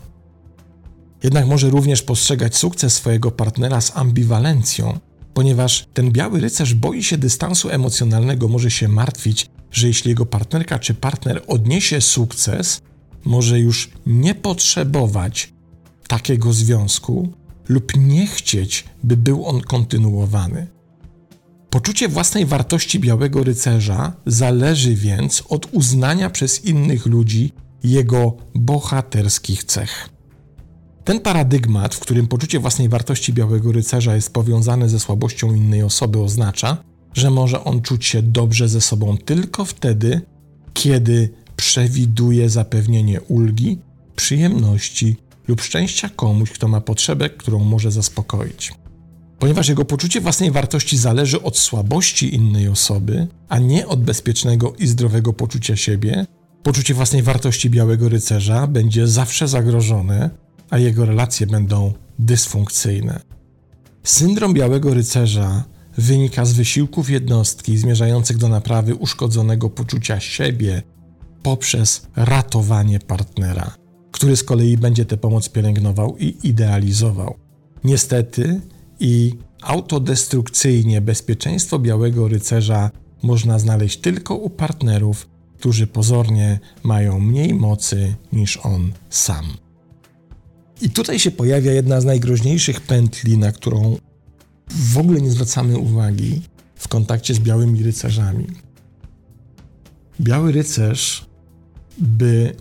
Jednak 1.22 1.46
może 1.46 1.70
również 1.70 2.02
postrzegać 2.02 2.56
sukces 2.56 2.94
swojego 2.94 3.30
partnera 3.30 3.80
z 3.80 3.96
ambiwalencją, 3.96 4.98
ponieważ 5.34 5.86
ten 5.94 6.10
biały 6.10 6.40
rycerz 6.40 6.74
boi 6.74 7.02
się 7.02 7.18
dystansu 7.18 7.70
emocjonalnego, 7.70 8.48
może 8.48 8.70
się 8.70 8.88
martwić, 8.88 9.50
że 9.70 9.86
jeśli 9.86 10.08
jego 10.08 10.26
partnerka 10.26 10.78
czy 10.78 10.94
partner 10.94 11.42
odniesie 11.46 12.00
sukces, 12.00 12.80
może 13.24 13.60
już 13.60 13.90
nie 14.06 14.34
potrzebować 14.34 15.52
takiego 16.08 16.52
związku 16.52 17.28
lub 17.68 17.96
nie 17.96 18.26
chcieć, 18.26 18.84
by 19.04 19.16
był 19.16 19.46
on 19.46 19.60
kontynuowany. 19.60 20.75
Poczucie 21.70 22.08
własnej 22.08 22.46
wartości 22.46 23.00
białego 23.00 23.44
rycerza 23.44 24.12
zależy 24.26 24.94
więc 24.94 25.42
od 25.48 25.68
uznania 25.72 26.30
przez 26.30 26.64
innych 26.64 27.06
ludzi 27.06 27.52
jego 27.84 28.36
bohaterskich 28.54 29.64
cech. 29.64 30.08
Ten 31.04 31.20
paradygmat, 31.20 31.94
w 31.94 32.00
którym 32.00 32.26
poczucie 32.26 32.58
własnej 32.58 32.88
wartości 32.88 33.32
białego 33.32 33.72
rycerza 33.72 34.14
jest 34.14 34.32
powiązane 34.32 34.88
ze 34.88 35.00
słabością 35.00 35.54
innej 35.54 35.82
osoby, 35.82 36.18
oznacza, 36.18 36.76
że 37.14 37.30
może 37.30 37.64
on 37.64 37.82
czuć 37.82 38.06
się 38.06 38.22
dobrze 38.22 38.68
ze 38.68 38.80
sobą 38.80 39.18
tylko 39.18 39.64
wtedy, 39.64 40.20
kiedy 40.74 41.34
przewiduje 41.56 42.50
zapewnienie 42.50 43.20
ulgi, 43.20 43.78
przyjemności 44.16 45.16
lub 45.48 45.60
szczęścia 45.60 46.08
komuś, 46.08 46.50
kto 46.50 46.68
ma 46.68 46.80
potrzebę, 46.80 47.30
którą 47.30 47.58
może 47.58 47.90
zaspokoić. 47.90 48.72
Ponieważ 49.38 49.68
jego 49.68 49.84
poczucie 49.84 50.20
własnej 50.20 50.50
wartości 50.50 50.98
zależy 50.98 51.42
od 51.42 51.58
słabości 51.58 52.34
innej 52.34 52.68
osoby, 52.68 53.26
a 53.48 53.58
nie 53.58 53.86
od 53.86 54.04
bezpiecznego 54.04 54.72
i 54.78 54.86
zdrowego 54.86 55.32
poczucia 55.32 55.76
siebie, 55.76 56.26
poczucie 56.62 56.94
własnej 56.94 57.22
wartości 57.22 57.70
białego 57.70 58.08
rycerza 58.08 58.66
będzie 58.66 59.08
zawsze 59.08 59.48
zagrożone, 59.48 60.30
a 60.70 60.78
jego 60.78 61.04
relacje 61.06 61.46
będą 61.46 61.92
dysfunkcyjne. 62.18 63.20
Syndrom 64.04 64.54
białego 64.54 64.94
rycerza 64.94 65.64
wynika 65.98 66.44
z 66.44 66.52
wysiłków 66.52 67.10
jednostki 67.10 67.78
zmierzających 67.78 68.36
do 68.36 68.48
naprawy 68.48 68.94
uszkodzonego 68.94 69.70
poczucia 69.70 70.20
siebie 70.20 70.82
poprzez 71.42 72.06
ratowanie 72.16 72.98
partnera, 72.98 73.74
który 74.12 74.36
z 74.36 74.44
kolei 74.44 74.76
będzie 74.76 75.04
tę 75.04 75.16
pomoc 75.16 75.48
pielęgnował 75.48 76.16
i 76.16 76.36
idealizował. 76.42 77.34
Niestety 77.84 78.60
i 79.00 79.32
autodestrukcyjnie 79.62 81.00
bezpieczeństwo 81.00 81.78
białego 81.78 82.28
rycerza 82.28 82.90
można 83.22 83.58
znaleźć 83.58 83.98
tylko 83.98 84.34
u 84.34 84.50
partnerów, 84.50 85.28
którzy 85.58 85.86
pozornie 85.86 86.58
mają 86.82 87.20
mniej 87.20 87.54
mocy 87.54 88.14
niż 88.32 88.56
on 88.56 88.92
sam. 89.10 89.44
I 90.82 90.90
tutaj 90.90 91.18
się 91.18 91.30
pojawia 91.30 91.72
jedna 91.72 92.00
z 92.00 92.04
najgroźniejszych 92.04 92.80
pętli, 92.80 93.38
na 93.38 93.52
którą 93.52 93.96
w 94.70 94.98
ogóle 94.98 95.20
nie 95.20 95.30
zwracamy 95.30 95.78
uwagi 95.78 96.42
w 96.74 96.88
kontakcie 96.88 97.34
z 97.34 97.38
białymi 97.38 97.82
rycerzami. 97.82 98.46
Biały 100.20 100.52
rycerz, 100.52 101.26
by 101.98 102.54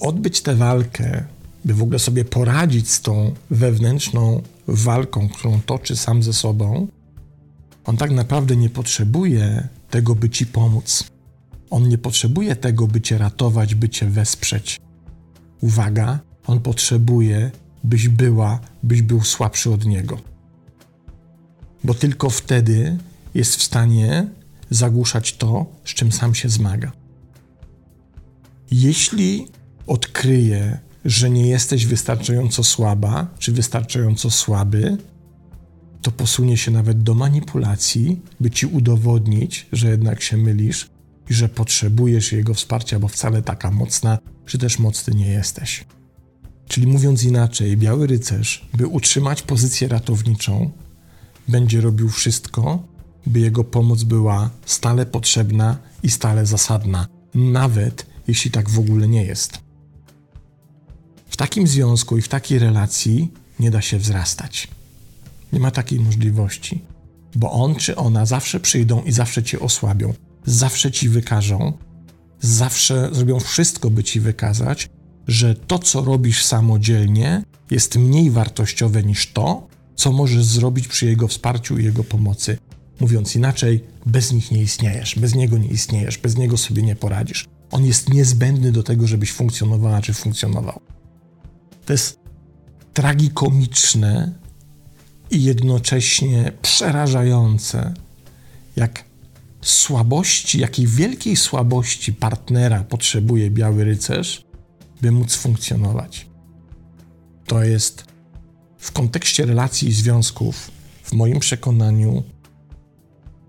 odbyć 0.00 0.40
tę 0.40 0.54
walkę, 0.54 1.24
by 1.64 1.74
w 1.74 1.82
ogóle 1.82 1.98
sobie 1.98 2.24
poradzić 2.24 2.90
z 2.90 3.00
tą 3.00 3.34
wewnętrzną 3.50 4.42
walką, 4.68 5.28
którą 5.28 5.60
toczy 5.60 5.96
sam 5.96 6.22
ze 6.22 6.32
sobą, 6.32 6.88
on 7.84 7.96
tak 7.96 8.10
naprawdę 8.10 8.56
nie 8.56 8.70
potrzebuje 8.70 9.68
tego, 9.90 10.14
by 10.14 10.30
ci 10.30 10.46
pomóc. 10.46 11.04
On 11.70 11.88
nie 11.88 11.98
potrzebuje 11.98 12.56
tego, 12.56 12.86
by 12.86 13.00
cię 13.00 13.18
ratować, 13.18 13.74
by 13.74 13.88
cię 13.88 14.06
wesprzeć. 14.06 14.80
Uwaga, 15.60 16.18
on 16.46 16.60
potrzebuje, 16.60 17.50
byś 17.84 18.08
była, 18.08 18.60
byś 18.82 19.02
był 19.02 19.20
słabszy 19.24 19.72
od 19.72 19.84
niego. 19.84 20.18
Bo 21.84 21.94
tylko 21.94 22.30
wtedy 22.30 22.98
jest 23.34 23.56
w 23.56 23.62
stanie 23.62 24.28
zagłuszać 24.70 25.36
to, 25.36 25.66
z 25.84 25.88
czym 25.88 26.12
sam 26.12 26.34
się 26.34 26.48
zmaga. 26.48 26.92
Jeśli 28.70 29.48
odkryje, 29.86 30.78
że 31.04 31.30
nie 31.30 31.46
jesteś 31.46 31.86
wystarczająco 31.86 32.64
słaba 32.64 33.26
czy 33.38 33.52
wystarczająco 33.52 34.30
słaby, 34.30 34.96
to 36.02 36.10
posunie 36.10 36.56
się 36.56 36.70
nawet 36.70 37.02
do 37.02 37.14
manipulacji, 37.14 38.20
by 38.40 38.50
ci 38.50 38.66
udowodnić, 38.66 39.66
że 39.72 39.90
jednak 39.90 40.22
się 40.22 40.36
mylisz 40.36 40.90
i 41.30 41.34
że 41.34 41.48
potrzebujesz 41.48 42.32
jego 42.32 42.54
wsparcia, 42.54 42.98
bo 42.98 43.08
wcale 43.08 43.42
taka 43.42 43.70
mocna, 43.70 44.18
czy 44.46 44.58
też 44.58 44.78
mocny 44.78 45.14
nie 45.14 45.28
jesteś. 45.28 45.84
Czyli 46.68 46.86
mówiąc 46.86 47.24
inaczej, 47.24 47.76
biały 47.76 48.06
rycerz, 48.06 48.68
by 48.74 48.86
utrzymać 48.86 49.42
pozycję 49.42 49.88
ratowniczą, 49.88 50.70
będzie 51.48 51.80
robił 51.80 52.08
wszystko, 52.08 52.82
by 53.26 53.40
jego 53.40 53.64
pomoc 53.64 54.02
była 54.02 54.50
stale 54.66 55.06
potrzebna 55.06 55.78
i 56.02 56.10
stale 56.10 56.46
zasadna, 56.46 57.06
nawet 57.34 58.06
jeśli 58.28 58.50
tak 58.50 58.70
w 58.70 58.78
ogóle 58.78 59.08
nie 59.08 59.24
jest. 59.24 59.71
Takim 61.42 61.66
związku 61.66 62.18
i 62.18 62.22
w 62.22 62.28
takiej 62.28 62.58
relacji 62.58 63.32
nie 63.60 63.70
da 63.70 63.80
się 63.80 63.98
wzrastać. 63.98 64.68
Nie 65.52 65.60
ma 65.60 65.70
takiej 65.70 66.00
możliwości, 66.00 66.84
bo 67.34 67.52
on 67.52 67.74
czy 67.74 67.96
ona 67.96 68.26
zawsze 68.26 68.60
przyjdą 68.60 69.02
i 69.02 69.12
zawsze 69.12 69.42
cię 69.42 69.60
osłabią, 69.60 70.14
zawsze 70.46 70.92
ci 70.92 71.08
wykażą, 71.08 71.72
zawsze 72.40 73.08
zrobią 73.12 73.40
wszystko, 73.40 73.90
by 73.90 74.04
ci 74.04 74.20
wykazać, 74.20 74.88
że 75.28 75.54
to, 75.54 75.78
co 75.78 76.04
robisz 76.04 76.44
samodzielnie, 76.44 77.42
jest 77.70 77.96
mniej 77.96 78.30
wartościowe 78.30 79.02
niż 79.02 79.32
to, 79.32 79.66
co 79.96 80.12
możesz 80.12 80.44
zrobić 80.44 80.88
przy 80.88 81.06
jego 81.06 81.28
wsparciu 81.28 81.78
i 81.78 81.84
jego 81.84 82.04
pomocy. 82.04 82.58
Mówiąc 83.00 83.36
inaczej, 83.36 83.84
bez 84.06 84.32
nich 84.32 84.50
nie 84.50 84.62
istniejesz, 84.62 85.18
bez 85.18 85.34
niego 85.34 85.58
nie 85.58 85.68
istniejesz, 85.68 86.18
bez 86.18 86.36
niego 86.36 86.56
sobie 86.56 86.82
nie 86.82 86.96
poradzisz. 86.96 87.46
On 87.70 87.84
jest 87.84 88.08
niezbędny 88.08 88.72
do 88.72 88.82
tego, 88.82 89.06
żebyś 89.06 89.32
funkcjonowała 89.32 90.00
czy 90.00 90.14
funkcjonował. 90.14 90.80
To 91.86 91.92
jest 91.92 92.18
tragikomiczne 92.92 94.32
i 95.30 95.42
jednocześnie 95.42 96.52
przerażające, 96.62 97.94
jak 98.76 99.04
słabości, 99.62 100.58
jakiej 100.58 100.86
wielkiej 100.86 101.36
słabości 101.36 102.12
partnera 102.12 102.84
potrzebuje 102.84 103.50
biały 103.50 103.84
rycerz, 103.84 104.44
by 105.00 105.12
móc 105.12 105.34
funkcjonować. 105.34 106.26
To 107.46 107.62
jest 107.64 108.04
w 108.78 108.92
kontekście 108.92 109.46
relacji 109.46 109.88
i 109.88 109.92
związków, 109.92 110.70
w 111.02 111.12
moim 111.12 111.40
przekonaniu, 111.40 112.22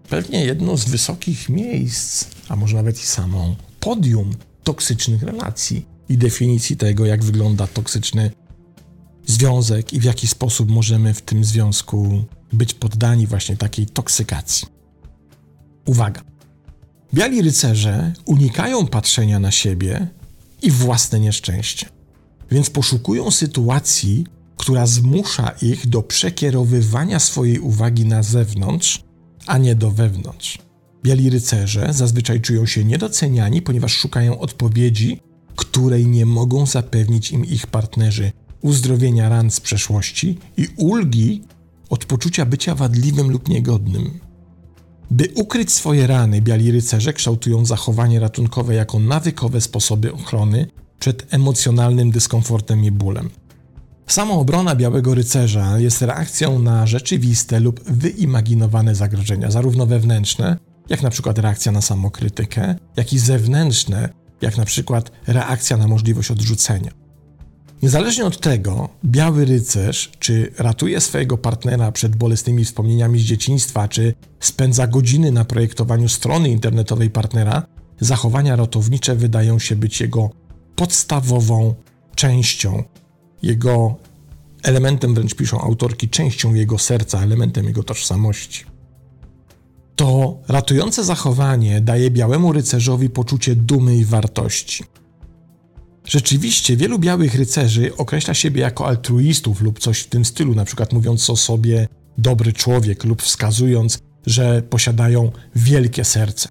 pewnie 0.10 0.46
jedno 0.46 0.78
z 0.78 0.86
wysokich 0.86 1.50
miejsc, 1.50 2.26
a 2.50 2.56
może 2.56 2.76
nawet 2.76 3.04
i 3.04 3.06
samą 3.06 3.56
podium 3.80 4.32
toksycznych 4.64 5.24
relacji 5.24 5.93
i 6.10 6.18
definicji 6.18 6.78
tego, 6.78 7.06
jak 7.06 7.24
wygląda 7.24 7.68
toksyczny 7.68 8.32
związek 9.26 9.94
i 9.94 10.00
w 10.00 10.04
jaki 10.04 10.28
sposób 10.28 10.70
możemy 10.70 11.14
w 11.14 11.22
tym 11.22 11.46
związku 11.46 12.24
być 12.54 12.74
poddani 12.74 13.28
właśnie 13.28 13.58
takiej 13.58 13.86
toksykacji. 13.86 14.68
Uwaga! 15.86 16.22
Biali 17.14 17.42
rycerze 17.42 18.14
unikają 18.26 18.88
patrzenia 18.88 19.40
na 19.40 19.52
siebie 19.52 20.08
i 20.62 20.72
własne 20.72 21.20
nieszczęście, 21.20 21.90
więc 22.52 22.70
poszukują 22.70 23.32
sytuacji, 23.32 24.26
która 24.58 24.88
zmusza 24.88 25.52
ich 25.62 25.88
do 25.88 26.04
przekierowywania 26.04 27.20
swojej 27.20 27.60
uwagi 27.60 28.06
na 28.06 28.24
zewnątrz, 28.24 29.04
a 29.48 29.58
nie 29.58 29.76
do 29.76 29.92
wewnątrz. 29.92 30.58
Biali 31.04 31.30
rycerze 31.30 31.88
zazwyczaj 31.92 32.42
czują 32.42 32.66
się 32.66 32.86
niedoceniani, 32.86 33.62
ponieważ 33.62 33.94
szukają 33.94 34.40
odpowiedzi, 34.40 35.20
której 35.56 36.08
nie 36.08 36.26
mogą 36.26 36.66
zapewnić 36.66 37.32
im 37.32 37.46
ich 37.46 37.68
partnerzy, 37.68 38.32
uzdrowienia 38.62 39.30
ran 39.30 39.52
z 39.52 39.60
przeszłości 39.60 40.38
i 40.58 40.68
ulgi 40.78 41.42
od 41.90 42.06
poczucia 42.06 42.46
bycia 42.46 42.76
wadliwym 42.76 43.32
lub 43.32 43.50
niegodnym. 43.50 44.20
By 45.12 45.28
ukryć 45.36 45.72
swoje 45.72 46.08
rany, 46.08 46.42
biali 46.42 46.72
rycerze 46.72 47.14
kształtują 47.14 47.66
zachowanie 47.66 48.20
ratunkowe 48.20 48.76
jako 48.76 49.00
nawykowe 49.00 49.62
sposoby 49.62 50.14
ochrony 50.14 50.68
przed 51.00 51.34
emocjonalnym 51.34 52.12
dyskomfortem 52.12 52.84
i 52.84 52.92
bólem. 52.92 53.30
Samoobrona 54.08 54.76
białego 54.76 55.16
rycerza 55.16 55.80
jest 55.80 56.02
reakcją 56.02 56.60
na 56.60 56.88
rzeczywiste 56.88 57.60
lub 57.60 57.84
wyimaginowane 57.84 58.96
zagrożenia, 58.96 59.52
zarówno 59.52 59.86
wewnętrzne, 59.86 60.58
jak 60.90 61.02
na 61.02 61.10
przykład 61.10 61.40
reakcja 61.40 61.72
na 61.72 61.82
samokrytykę, 61.82 62.76
jak 62.96 63.14
i 63.14 63.20
zewnętrzne, 63.20 64.10
jak 64.44 64.58
na 64.58 64.66
przykład 64.66 65.12
reakcja 65.28 65.78
na 65.78 65.88
możliwość 65.88 66.32
odrzucenia. 66.32 66.92
Niezależnie 67.82 68.26
od 68.26 68.40
tego, 68.40 68.90
biały 69.06 69.46
rycerz, 69.46 70.12
czy 70.20 70.52
ratuje 70.58 71.02
swojego 71.02 71.38
partnera 71.38 71.92
przed 71.92 72.16
bolesnymi 72.16 72.66
wspomnieniami 72.66 73.20
z 73.20 73.24
dzieciństwa, 73.24 73.88
czy 73.88 74.14
spędza 74.40 74.88
godziny 74.88 75.32
na 75.32 75.46
projektowaniu 75.46 76.10
strony 76.10 76.50
internetowej 76.50 77.10
partnera, 77.10 77.64
zachowania 78.00 78.56
ratownicze 78.56 79.16
wydają 79.16 79.60
się 79.60 79.76
być 79.76 80.02
jego 80.02 80.30
podstawową 80.76 81.76
częścią, 82.16 82.84
jego 83.42 83.96
elementem, 84.64 85.14
wręcz 85.14 85.36
piszą 85.36 85.62
autorki, 85.62 86.10
częścią 86.10 86.54
jego 86.54 86.78
serca, 86.78 87.22
elementem 87.22 87.66
jego 87.66 87.84
tożsamości. 87.84 88.73
To 89.96 90.38
ratujące 90.48 91.04
zachowanie 91.04 91.82
daje 91.82 92.12
białemu 92.12 92.54
rycerzowi 92.54 93.10
poczucie 93.10 93.56
dumy 93.56 93.98
i 93.98 94.06
wartości. 94.06 94.84
Rzeczywiście 96.06 96.78
wielu 96.78 97.00
białych 97.00 97.36
rycerzy 97.36 97.98
określa 97.98 98.34
siebie 98.34 98.62
jako 98.62 98.88
altruistów 98.88 99.62
lub 99.62 99.80
coś 99.80 100.00
w 100.00 100.08
tym 100.08 100.26
stylu, 100.26 100.56
na 100.56 100.66
przykład 100.66 100.94
mówiąc 100.94 101.30
o 101.30 101.36
sobie 101.36 101.88
dobry 102.18 102.54
człowiek 102.54 103.04
lub 103.04 103.22
wskazując, 103.22 104.00
że 104.26 104.62
posiadają 104.62 105.32
wielkie 105.56 106.06
serce. 106.06 106.50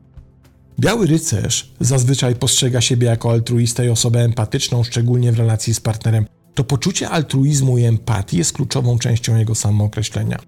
Biały 0.81 1.07
rycerz 1.07 1.73
zazwyczaj 1.81 2.35
postrzega 2.35 2.81
siebie 2.81 3.07
jako 3.07 3.31
altruistę 3.31 3.87
i 3.87 3.89
osobę 3.89 4.21
empatyczną, 4.21 4.85
szczególnie 4.85 5.33
w 5.33 5.39
relacji 5.39 5.75
z 5.75 5.81
partnerem. 5.81 6.27
To 6.55 6.65
poczucie 6.65 7.11
altruizmu 7.11 7.79
i 7.79 7.85
empatii 7.85 8.39
jest 8.39 8.53
kluczową 8.53 8.99
częścią 8.99 9.37
jego 9.37 9.55
samookreślenia. 9.55 10.39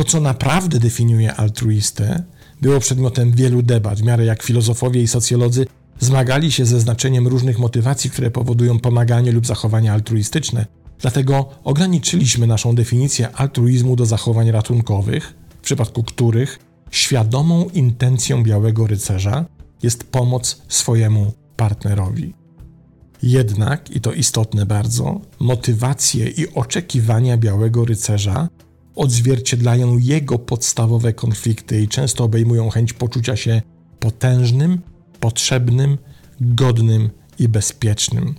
To, 0.00 0.04
co 0.04 0.20
naprawdę 0.20 0.78
definiuje 0.78 1.34
altruistę, 1.34 2.22
było 2.60 2.80
przedmiotem 2.80 3.32
wielu 3.32 3.62
debat, 3.62 4.00
w 4.00 4.02
miarę 4.02 4.24
jak 4.24 4.42
filozofowie 4.42 5.02
i 5.02 5.08
socjolodzy 5.08 5.66
zmagali 5.98 6.52
się 6.52 6.66
ze 6.66 6.80
znaczeniem 6.80 7.26
różnych 7.26 7.58
motywacji, 7.58 8.10
które 8.10 8.30
powodują 8.30 8.78
pomaganie 8.78 9.32
lub 9.32 9.46
zachowania 9.46 9.92
altruistyczne. 9.92 10.66
Dlatego 11.00 11.48
ograniczyliśmy 11.64 12.46
naszą 12.46 12.74
definicję 12.74 13.30
altruizmu 13.30 13.96
do 13.96 14.06
zachowań 14.06 14.50
ratunkowych, 14.50 15.34
w 15.60 15.64
przypadku 15.64 16.02
których 16.02 16.58
świadomą 16.90 17.68
intencją 17.68 18.42
białego 18.42 18.86
rycerza 18.86 19.44
jest 19.82 20.04
pomoc 20.04 20.62
swojemu 20.68 21.32
partnerowi. 21.56 22.34
Jednak, 23.22 23.90
i 23.90 24.00
to 24.00 24.12
istotne 24.12 24.66
bardzo, 24.66 25.20
motywacje 25.40 26.28
i 26.28 26.54
oczekiwania 26.54 27.36
białego 27.36 27.84
rycerza 27.84 28.48
odzwierciedlają 28.94 29.98
jego 29.98 30.38
podstawowe 30.38 31.12
konflikty 31.12 31.82
i 31.82 31.88
często 31.88 32.24
obejmują 32.24 32.70
chęć 32.70 32.92
poczucia 32.92 33.36
się 33.36 33.62
potężnym, 33.98 34.80
potrzebnym, 35.20 35.98
godnym 36.40 37.10
i 37.38 37.48
bezpiecznym. 37.48 38.34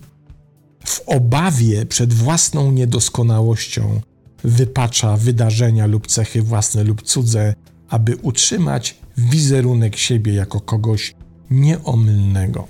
W 0.85 1.01
obawie 1.05 1.85
przed 1.85 2.13
własną 2.13 2.71
niedoskonałością 2.71 4.01
wypacza 4.43 5.17
wydarzenia 5.17 5.85
lub 5.85 6.07
cechy 6.07 6.41
własne 6.41 6.83
lub 6.83 7.01
cudze, 7.01 7.55
aby 7.89 8.15
utrzymać 8.15 8.97
wizerunek 9.17 9.95
siebie 9.95 10.33
jako 10.33 10.61
kogoś 10.61 11.15
nieomylnego. 11.49 12.67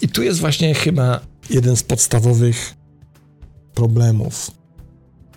I 0.00 0.08
tu 0.08 0.22
jest 0.22 0.40
właśnie 0.40 0.74
chyba 0.74 1.20
jeden 1.50 1.76
z 1.76 1.82
podstawowych 1.82 2.74
problemów. 3.74 4.57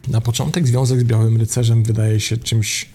Na 0.08 0.22
początek 0.22 0.68
związek 0.68 1.00
z 1.00 1.04
Białym 1.04 1.38
Rycerzem 1.38 1.84
wydaje 1.84 2.20
się 2.20 2.38
czymś 2.38 2.90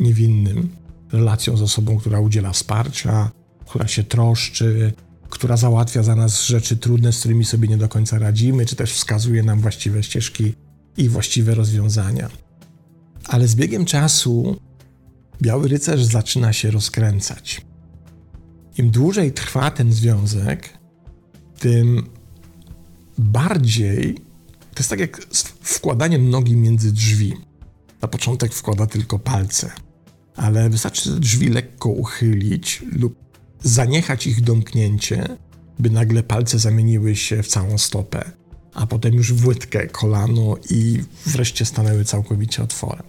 niewinnym, 0.00 0.68
relacją 1.12 1.56
z 1.56 1.62
osobą, 1.62 1.98
która 1.98 2.20
udziela 2.20 2.52
wsparcia, 2.52 3.30
która 3.66 3.88
się 3.88 4.04
troszczy, 4.04 4.92
która 5.30 5.56
załatwia 5.56 6.02
za 6.02 6.16
nas 6.16 6.46
rzeczy 6.46 6.76
trudne, 6.76 7.12
z 7.12 7.18
którymi 7.18 7.44
sobie 7.44 7.68
nie 7.68 7.76
do 7.76 7.88
końca 7.88 8.18
radzimy, 8.18 8.66
czy 8.66 8.76
też 8.76 8.92
wskazuje 8.92 9.42
nam 9.42 9.60
właściwe 9.60 10.02
ścieżki 10.02 10.54
i 10.96 11.08
właściwe 11.08 11.54
rozwiązania. 11.54 12.30
Ale 13.28 13.48
z 13.48 13.54
biegiem 13.54 13.84
czasu 13.84 14.60
Biały 15.42 15.68
Rycerz 15.68 16.04
zaczyna 16.04 16.52
się 16.52 16.70
rozkręcać. 16.70 17.60
Im 18.78 18.90
dłużej 18.90 19.32
trwa 19.32 19.70
ten 19.70 19.92
związek, 19.92 20.78
tym 21.58 22.08
bardziej 23.18 24.14
to 24.74 24.78
jest 24.78 24.90
tak 24.90 25.00
jak 25.00 25.20
z 25.30 25.49
wkładaniem 25.60 26.30
nogi 26.30 26.56
między 26.56 26.92
drzwi. 26.92 27.34
Na 28.02 28.08
początek 28.08 28.54
wkłada 28.54 28.86
tylko 28.86 29.18
palce, 29.18 29.70
ale 30.36 30.70
wystarczy 30.70 31.20
drzwi 31.20 31.48
lekko 31.48 31.88
uchylić 31.88 32.82
lub 32.92 33.14
zaniechać 33.62 34.26
ich 34.26 34.40
domknięcie, 34.40 35.36
by 35.78 35.90
nagle 35.90 36.22
palce 36.22 36.58
zamieniły 36.58 37.16
się 37.16 37.42
w 37.42 37.48
całą 37.48 37.78
stopę, 37.78 38.32
a 38.74 38.86
potem 38.86 39.14
już 39.14 39.32
w 39.32 39.46
łydkę, 39.46 39.86
kolano 39.86 40.56
i 40.70 41.02
wreszcie 41.26 41.64
stanęły 41.64 42.04
całkowicie 42.04 42.62
otworem. 42.62 43.06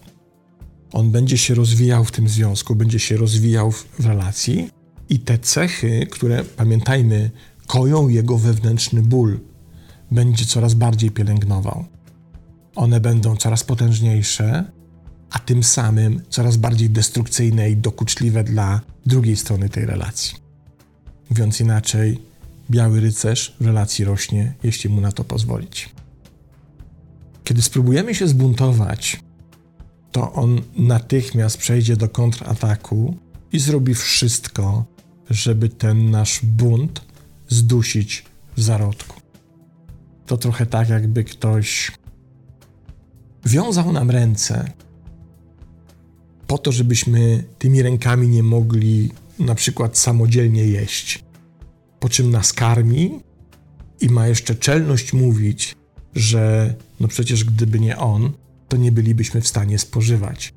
On 0.92 1.12
będzie 1.12 1.38
się 1.38 1.56
rozwijał 1.56 2.06
w 2.06 2.12
tym 2.12 2.30
związku, 2.30 2.76
będzie 2.76 3.00
się 3.00 3.18
rozwijał 3.18 3.72
w 3.72 3.86
relacji 4.00 4.70
i 5.10 5.20
te 5.20 5.40
cechy, 5.40 6.08
które 6.12 6.44
pamiętajmy, 6.44 7.32
koją 7.68 8.08
jego 8.08 8.38
wewnętrzny 8.38 9.02
ból, 9.02 9.40
będzie 10.12 10.46
coraz 10.46 10.74
bardziej 10.74 11.12
pielęgnował. 11.12 11.86
One 12.76 13.00
będą 13.00 13.36
coraz 13.36 13.64
potężniejsze, 13.64 14.72
a 15.30 15.40
tym 15.40 15.64
samym 15.64 16.22
coraz 16.30 16.58
bardziej 16.58 16.90
destrukcyjne 16.90 17.70
i 17.70 17.78
dokuczliwe 17.78 18.44
dla 18.44 18.82
drugiej 19.06 19.38
strony 19.38 19.70
tej 19.70 19.86
relacji. 19.86 20.36
Mówiąc 21.30 21.60
inaczej, 21.60 22.22
biały 22.70 23.00
rycerz 23.00 23.56
w 23.60 23.66
relacji 23.66 24.06
rośnie, 24.06 24.54
jeśli 24.64 24.90
mu 24.90 25.02
na 25.02 25.12
to 25.12 25.24
pozwolić. 25.24 25.90
Kiedy 27.44 27.62
spróbujemy 27.62 28.16
się 28.16 28.28
zbuntować, 28.28 29.20
to 30.12 30.34
on 30.34 30.62
natychmiast 30.78 31.58
przejdzie 31.58 31.98
do 31.98 32.10
kontrataku 32.10 33.18
i 33.52 33.60
zrobi 33.60 33.96
wszystko, 33.96 34.86
żeby 35.30 35.70
ten 35.70 36.12
nasz 36.12 36.40
bunt 36.44 37.02
zdusić 37.50 38.26
w 38.58 38.62
zarodku. 38.62 39.22
To 40.26 40.38
trochę 40.38 40.66
tak, 40.66 40.90
jakby 40.90 41.24
ktoś 41.24 41.92
wiązał 43.46 43.92
nam 43.92 44.12
ręce 44.12 44.72
po 46.52 46.58
to, 46.58 46.72
żebyśmy 46.72 47.44
tymi 47.60 47.82
rękami 47.82 48.28
nie 48.28 48.44
mogli 48.44 49.12
na 49.40 49.56
przykład 49.56 49.98
samodzielnie 49.98 50.66
jeść. 50.66 51.24
Po 52.00 52.10
czym 52.10 52.32
nas 52.32 52.54
karmi 52.54 53.20
i 54.02 54.10
ma 54.10 54.28
jeszcze 54.28 54.56
czelność 54.56 55.14
mówić, 55.14 55.76
że 56.16 56.74
no 57.00 57.08
przecież 57.08 57.44
gdyby 57.44 57.80
nie 57.80 57.98
on, 57.98 58.32
to 58.68 58.78
nie 58.78 58.92
bylibyśmy 58.92 59.42
w 59.42 59.48
stanie 59.48 59.80
spożywać. 59.80 60.54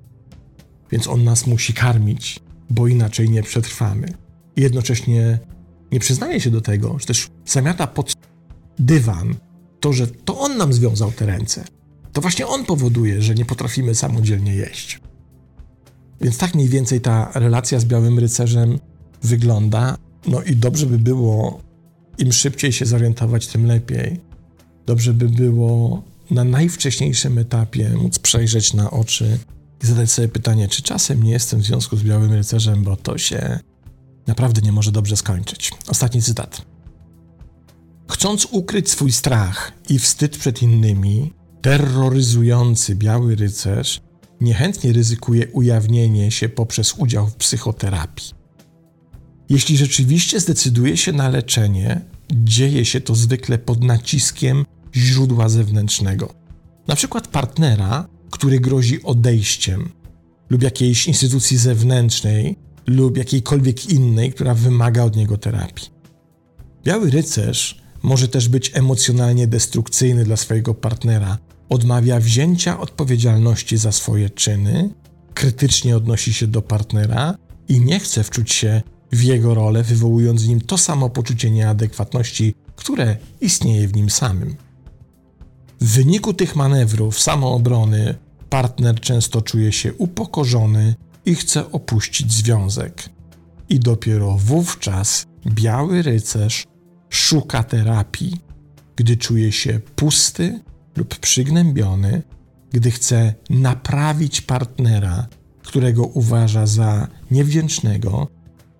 Więc 0.90 1.06
on 1.06 1.24
nas 1.24 1.46
musi 1.46 1.74
karmić, 1.74 2.40
bo 2.70 2.88
inaczej 2.88 3.30
nie 3.30 3.42
przetrwamy. 3.42 4.08
I 4.56 4.62
jednocześnie 4.62 5.38
nie 5.92 6.00
przyznaje 6.00 6.40
się 6.40 6.50
do 6.50 6.60
tego, 6.60 6.98
że 6.98 7.06
też 7.06 7.28
zamiata 7.46 7.86
pod 7.86 8.12
dywan 8.78 9.34
to, 9.80 9.92
że 9.92 10.06
to 10.06 10.38
on 10.38 10.56
nam 10.56 10.72
związał 10.72 11.12
te 11.12 11.26
ręce. 11.26 11.64
To 12.14 12.20
właśnie 12.20 12.46
on 12.46 12.64
powoduje, 12.64 13.22
że 13.22 13.34
nie 13.34 13.44
potrafimy 13.44 13.94
samodzielnie 13.94 14.54
jeść. 14.54 15.00
Więc 16.20 16.38
tak 16.38 16.54
mniej 16.54 16.68
więcej 16.68 17.00
ta 17.00 17.30
relacja 17.34 17.80
z 17.80 17.84
Białym 17.84 18.18
Rycerzem 18.18 18.78
wygląda. 19.22 19.96
No 20.26 20.42
i 20.42 20.56
dobrze 20.56 20.86
by 20.86 20.98
było, 20.98 21.60
im 22.18 22.32
szybciej 22.32 22.72
się 22.72 22.86
zorientować, 22.86 23.46
tym 23.46 23.66
lepiej. 23.66 24.20
Dobrze 24.86 25.14
by 25.14 25.28
było 25.28 26.02
na 26.30 26.44
najwcześniejszym 26.44 27.38
etapie 27.38 27.90
móc 27.90 28.18
przejrzeć 28.18 28.74
na 28.74 28.90
oczy 28.90 29.38
i 29.82 29.86
zadać 29.86 30.10
sobie 30.10 30.28
pytanie, 30.28 30.68
czy 30.68 30.82
czasem 30.82 31.22
nie 31.22 31.30
jestem 31.30 31.60
w 31.60 31.64
związku 31.64 31.96
z 31.96 32.02
Białym 32.02 32.32
Rycerzem, 32.32 32.84
bo 32.84 32.96
to 32.96 33.18
się 33.18 33.58
naprawdę 34.26 34.60
nie 34.60 34.72
może 34.72 34.92
dobrze 34.92 35.16
skończyć. 35.16 35.70
Ostatni 35.88 36.22
cytat. 36.22 36.62
Chcąc 38.10 38.46
ukryć 38.50 38.90
swój 38.90 39.12
strach 39.12 39.72
i 39.88 39.98
wstyd 39.98 40.38
przed 40.38 40.62
innymi, 40.62 41.32
terroryzujący 41.64 42.94
Biały 42.94 43.36
Rycerz 43.36 44.00
niechętnie 44.40 44.92
ryzykuje 44.92 45.48
ujawnienie 45.48 46.30
się 46.30 46.48
poprzez 46.48 46.94
udział 46.98 47.26
w 47.26 47.34
psychoterapii. 47.34 48.30
Jeśli 49.48 49.76
rzeczywiście 49.76 50.40
zdecyduje 50.40 50.96
się 50.96 51.12
na 51.12 51.28
leczenie, 51.28 52.00
dzieje 52.32 52.84
się 52.84 53.00
to 53.00 53.14
zwykle 53.14 53.58
pod 53.58 53.84
naciskiem 53.84 54.64
źródła 54.96 55.48
zewnętrznego. 55.48 56.34
Na 56.88 56.96
przykład 56.96 57.28
partnera, 57.28 58.08
który 58.30 58.60
grozi 58.60 59.02
odejściem, 59.02 59.88
lub 60.50 60.62
jakiejś 60.62 61.06
instytucji 61.06 61.56
zewnętrznej, 61.56 62.56
lub 62.86 63.16
jakiejkolwiek 63.16 63.90
innej, 63.90 64.32
która 64.32 64.54
wymaga 64.54 65.04
od 65.04 65.16
niego 65.16 65.38
terapii. 65.38 65.88
Biały 66.84 67.10
rycerz 67.10 67.82
może 68.02 68.28
też 68.28 68.48
być 68.48 68.70
emocjonalnie 68.74 69.46
destrukcyjny 69.46 70.24
dla 70.24 70.36
swojego 70.36 70.74
partnera, 70.74 71.38
odmawia 71.68 72.20
wzięcia 72.20 72.80
odpowiedzialności 72.80 73.76
za 73.76 73.92
swoje 73.92 74.30
czyny, 74.30 74.90
krytycznie 75.34 75.96
odnosi 75.96 76.32
się 76.32 76.46
do 76.46 76.62
partnera 76.62 77.34
i 77.68 77.80
nie 77.80 78.00
chce 78.00 78.24
wczuć 78.24 78.52
się 78.52 78.82
w 79.12 79.22
jego 79.22 79.54
rolę, 79.54 79.82
wywołując 79.82 80.42
w 80.42 80.48
nim 80.48 80.60
to 80.60 80.78
samo 80.78 81.10
poczucie 81.10 81.50
nieadekwatności, 81.50 82.54
które 82.76 83.16
istnieje 83.40 83.88
w 83.88 83.96
nim 83.96 84.10
samym. 84.10 84.56
W 85.80 85.86
wyniku 85.86 86.34
tych 86.34 86.56
manewrów 86.56 87.20
samoobrony 87.20 88.14
partner 88.50 89.00
często 89.00 89.42
czuje 89.42 89.72
się 89.72 89.94
upokorzony 89.94 90.94
i 91.26 91.34
chce 91.34 91.72
opuścić 91.72 92.32
związek. 92.32 93.08
I 93.68 93.80
dopiero 93.80 94.36
wówczas 94.38 95.26
biały 95.46 96.02
rycerz 96.02 96.66
szuka 97.10 97.62
terapii, 97.62 98.40
gdy 98.96 99.16
czuje 99.16 99.52
się 99.52 99.80
pusty 99.96 100.60
lub 100.96 101.18
przygnębiony, 101.18 102.22
gdy 102.72 102.90
chce 102.90 103.34
naprawić 103.50 104.40
partnera, 104.40 105.26
którego 105.62 106.04
uważa 106.04 106.66
za 106.66 107.08
niewdzięcznego 107.30 108.28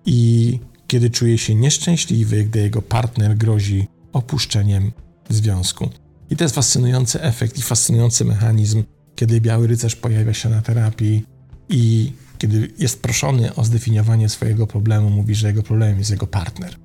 i 0.05 0.59
kiedy 0.87 1.09
czuje 1.09 1.37
się 1.37 1.55
nieszczęśliwy, 1.55 2.43
gdy 2.43 2.59
jego 2.59 2.81
partner 2.81 3.37
grozi 3.37 3.87
opuszczeniem 4.13 4.91
związku. 5.29 5.89
I 6.29 6.35
to 6.35 6.43
jest 6.43 6.55
fascynujący 6.55 7.21
efekt 7.21 7.57
i 7.57 7.61
fascynujący 7.61 8.25
mechanizm, 8.25 8.83
kiedy 9.15 9.41
biały 9.41 9.67
rycerz 9.67 9.95
pojawia 9.95 10.33
się 10.33 10.49
na 10.49 10.61
terapii 10.61 11.25
i 11.69 12.13
kiedy 12.37 12.73
jest 12.77 13.01
proszony 13.01 13.55
o 13.55 13.63
zdefiniowanie 13.63 14.29
swojego 14.29 14.67
problemu, 14.67 15.09
mówi, 15.09 15.35
że 15.35 15.47
jego 15.47 15.63
problemem 15.63 15.97
jest 15.97 16.11
jego 16.11 16.27
partner. 16.27 16.75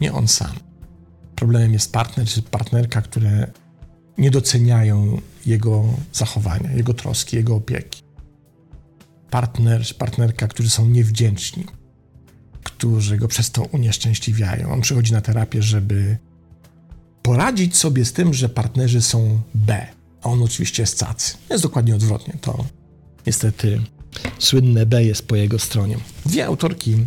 Nie 0.00 0.12
on 0.12 0.28
sam. 0.28 0.52
Problemem 1.36 1.72
jest 1.72 1.92
partner 1.92 2.26
czy 2.26 2.42
partnerka, 2.42 3.02
które 3.02 3.50
nie 4.18 4.30
doceniają 4.30 5.20
jego 5.46 5.84
zachowania, 6.12 6.72
jego 6.72 6.94
troski, 6.94 7.36
jego 7.36 7.54
opieki. 7.56 8.02
Partner 9.30 9.82
partnerka, 9.98 10.48
którzy 10.48 10.70
są 10.70 10.88
niewdzięczni, 10.88 11.64
którzy 12.62 13.16
go 13.16 13.28
przez 13.28 13.50
to 13.50 13.62
unieszczęśliwiają. 13.62 14.72
On 14.72 14.80
przychodzi 14.80 15.12
na 15.12 15.20
terapię, 15.20 15.62
żeby 15.62 16.18
poradzić 17.22 17.76
sobie 17.76 18.04
z 18.04 18.12
tym, 18.12 18.34
że 18.34 18.48
partnerzy 18.48 19.02
są 19.02 19.40
B, 19.54 19.86
a 20.22 20.28
on 20.28 20.42
oczywiście 20.42 20.82
jest 20.82 20.98
cacy. 20.98 21.36
Jest 21.50 21.62
dokładnie 21.62 21.94
odwrotnie. 21.94 22.34
To 22.40 22.64
niestety 23.26 23.80
słynne 24.38 24.86
B 24.86 25.04
jest 25.04 25.28
po 25.28 25.36
jego 25.36 25.58
stronie. 25.58 25.96
Dwie 26.26 26.46
autorki, 26.46 27.06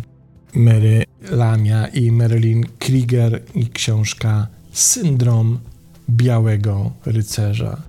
Mary 0.54 1.04
Lamia 1.30 1.86
i 1.86 2.12
Marilyn 2.12 2.64
Krieger 2.78 3.42
i 3.54 3.66
książka 3.66 4.46
Syndrom 4.72 5.58
Białego 6.16 6.92
Rycerza. 7.06 7.82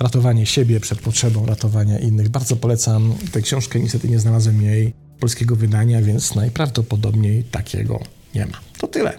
Ratowanie 0.00 0.46
siebie 0.46 0.80
przed 0.80 1.00
potrzebą 1.00 1.46
ratowania 1.46 1.98
innych. 1.98 2.28
Bardzo 2.28 2.56
polecam 2.56 3.14
tę 3.32 3.42
książkę. 3.42 3.80
Niestety 3.80 4.08
nie 4.08 4.18
znalazłem 4.18 4.62
jej 4.62 4.94
polskiego 5.20 5.56
wydania, 5.56 6.02
więc 6.02 6.34
najprawdopodobniej 6.34 7.44
takiego 7.44 8.00
nie 8.34 8.46
ma. 8.46 8.60
To 8.78 8.86
tyle. 8.86 9.18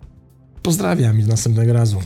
Pozdrawiam 0.61 1.19
i 1.19 1.23
do 1.23 1.29
następnego 1.29 1.73
razu. 1.73 1.99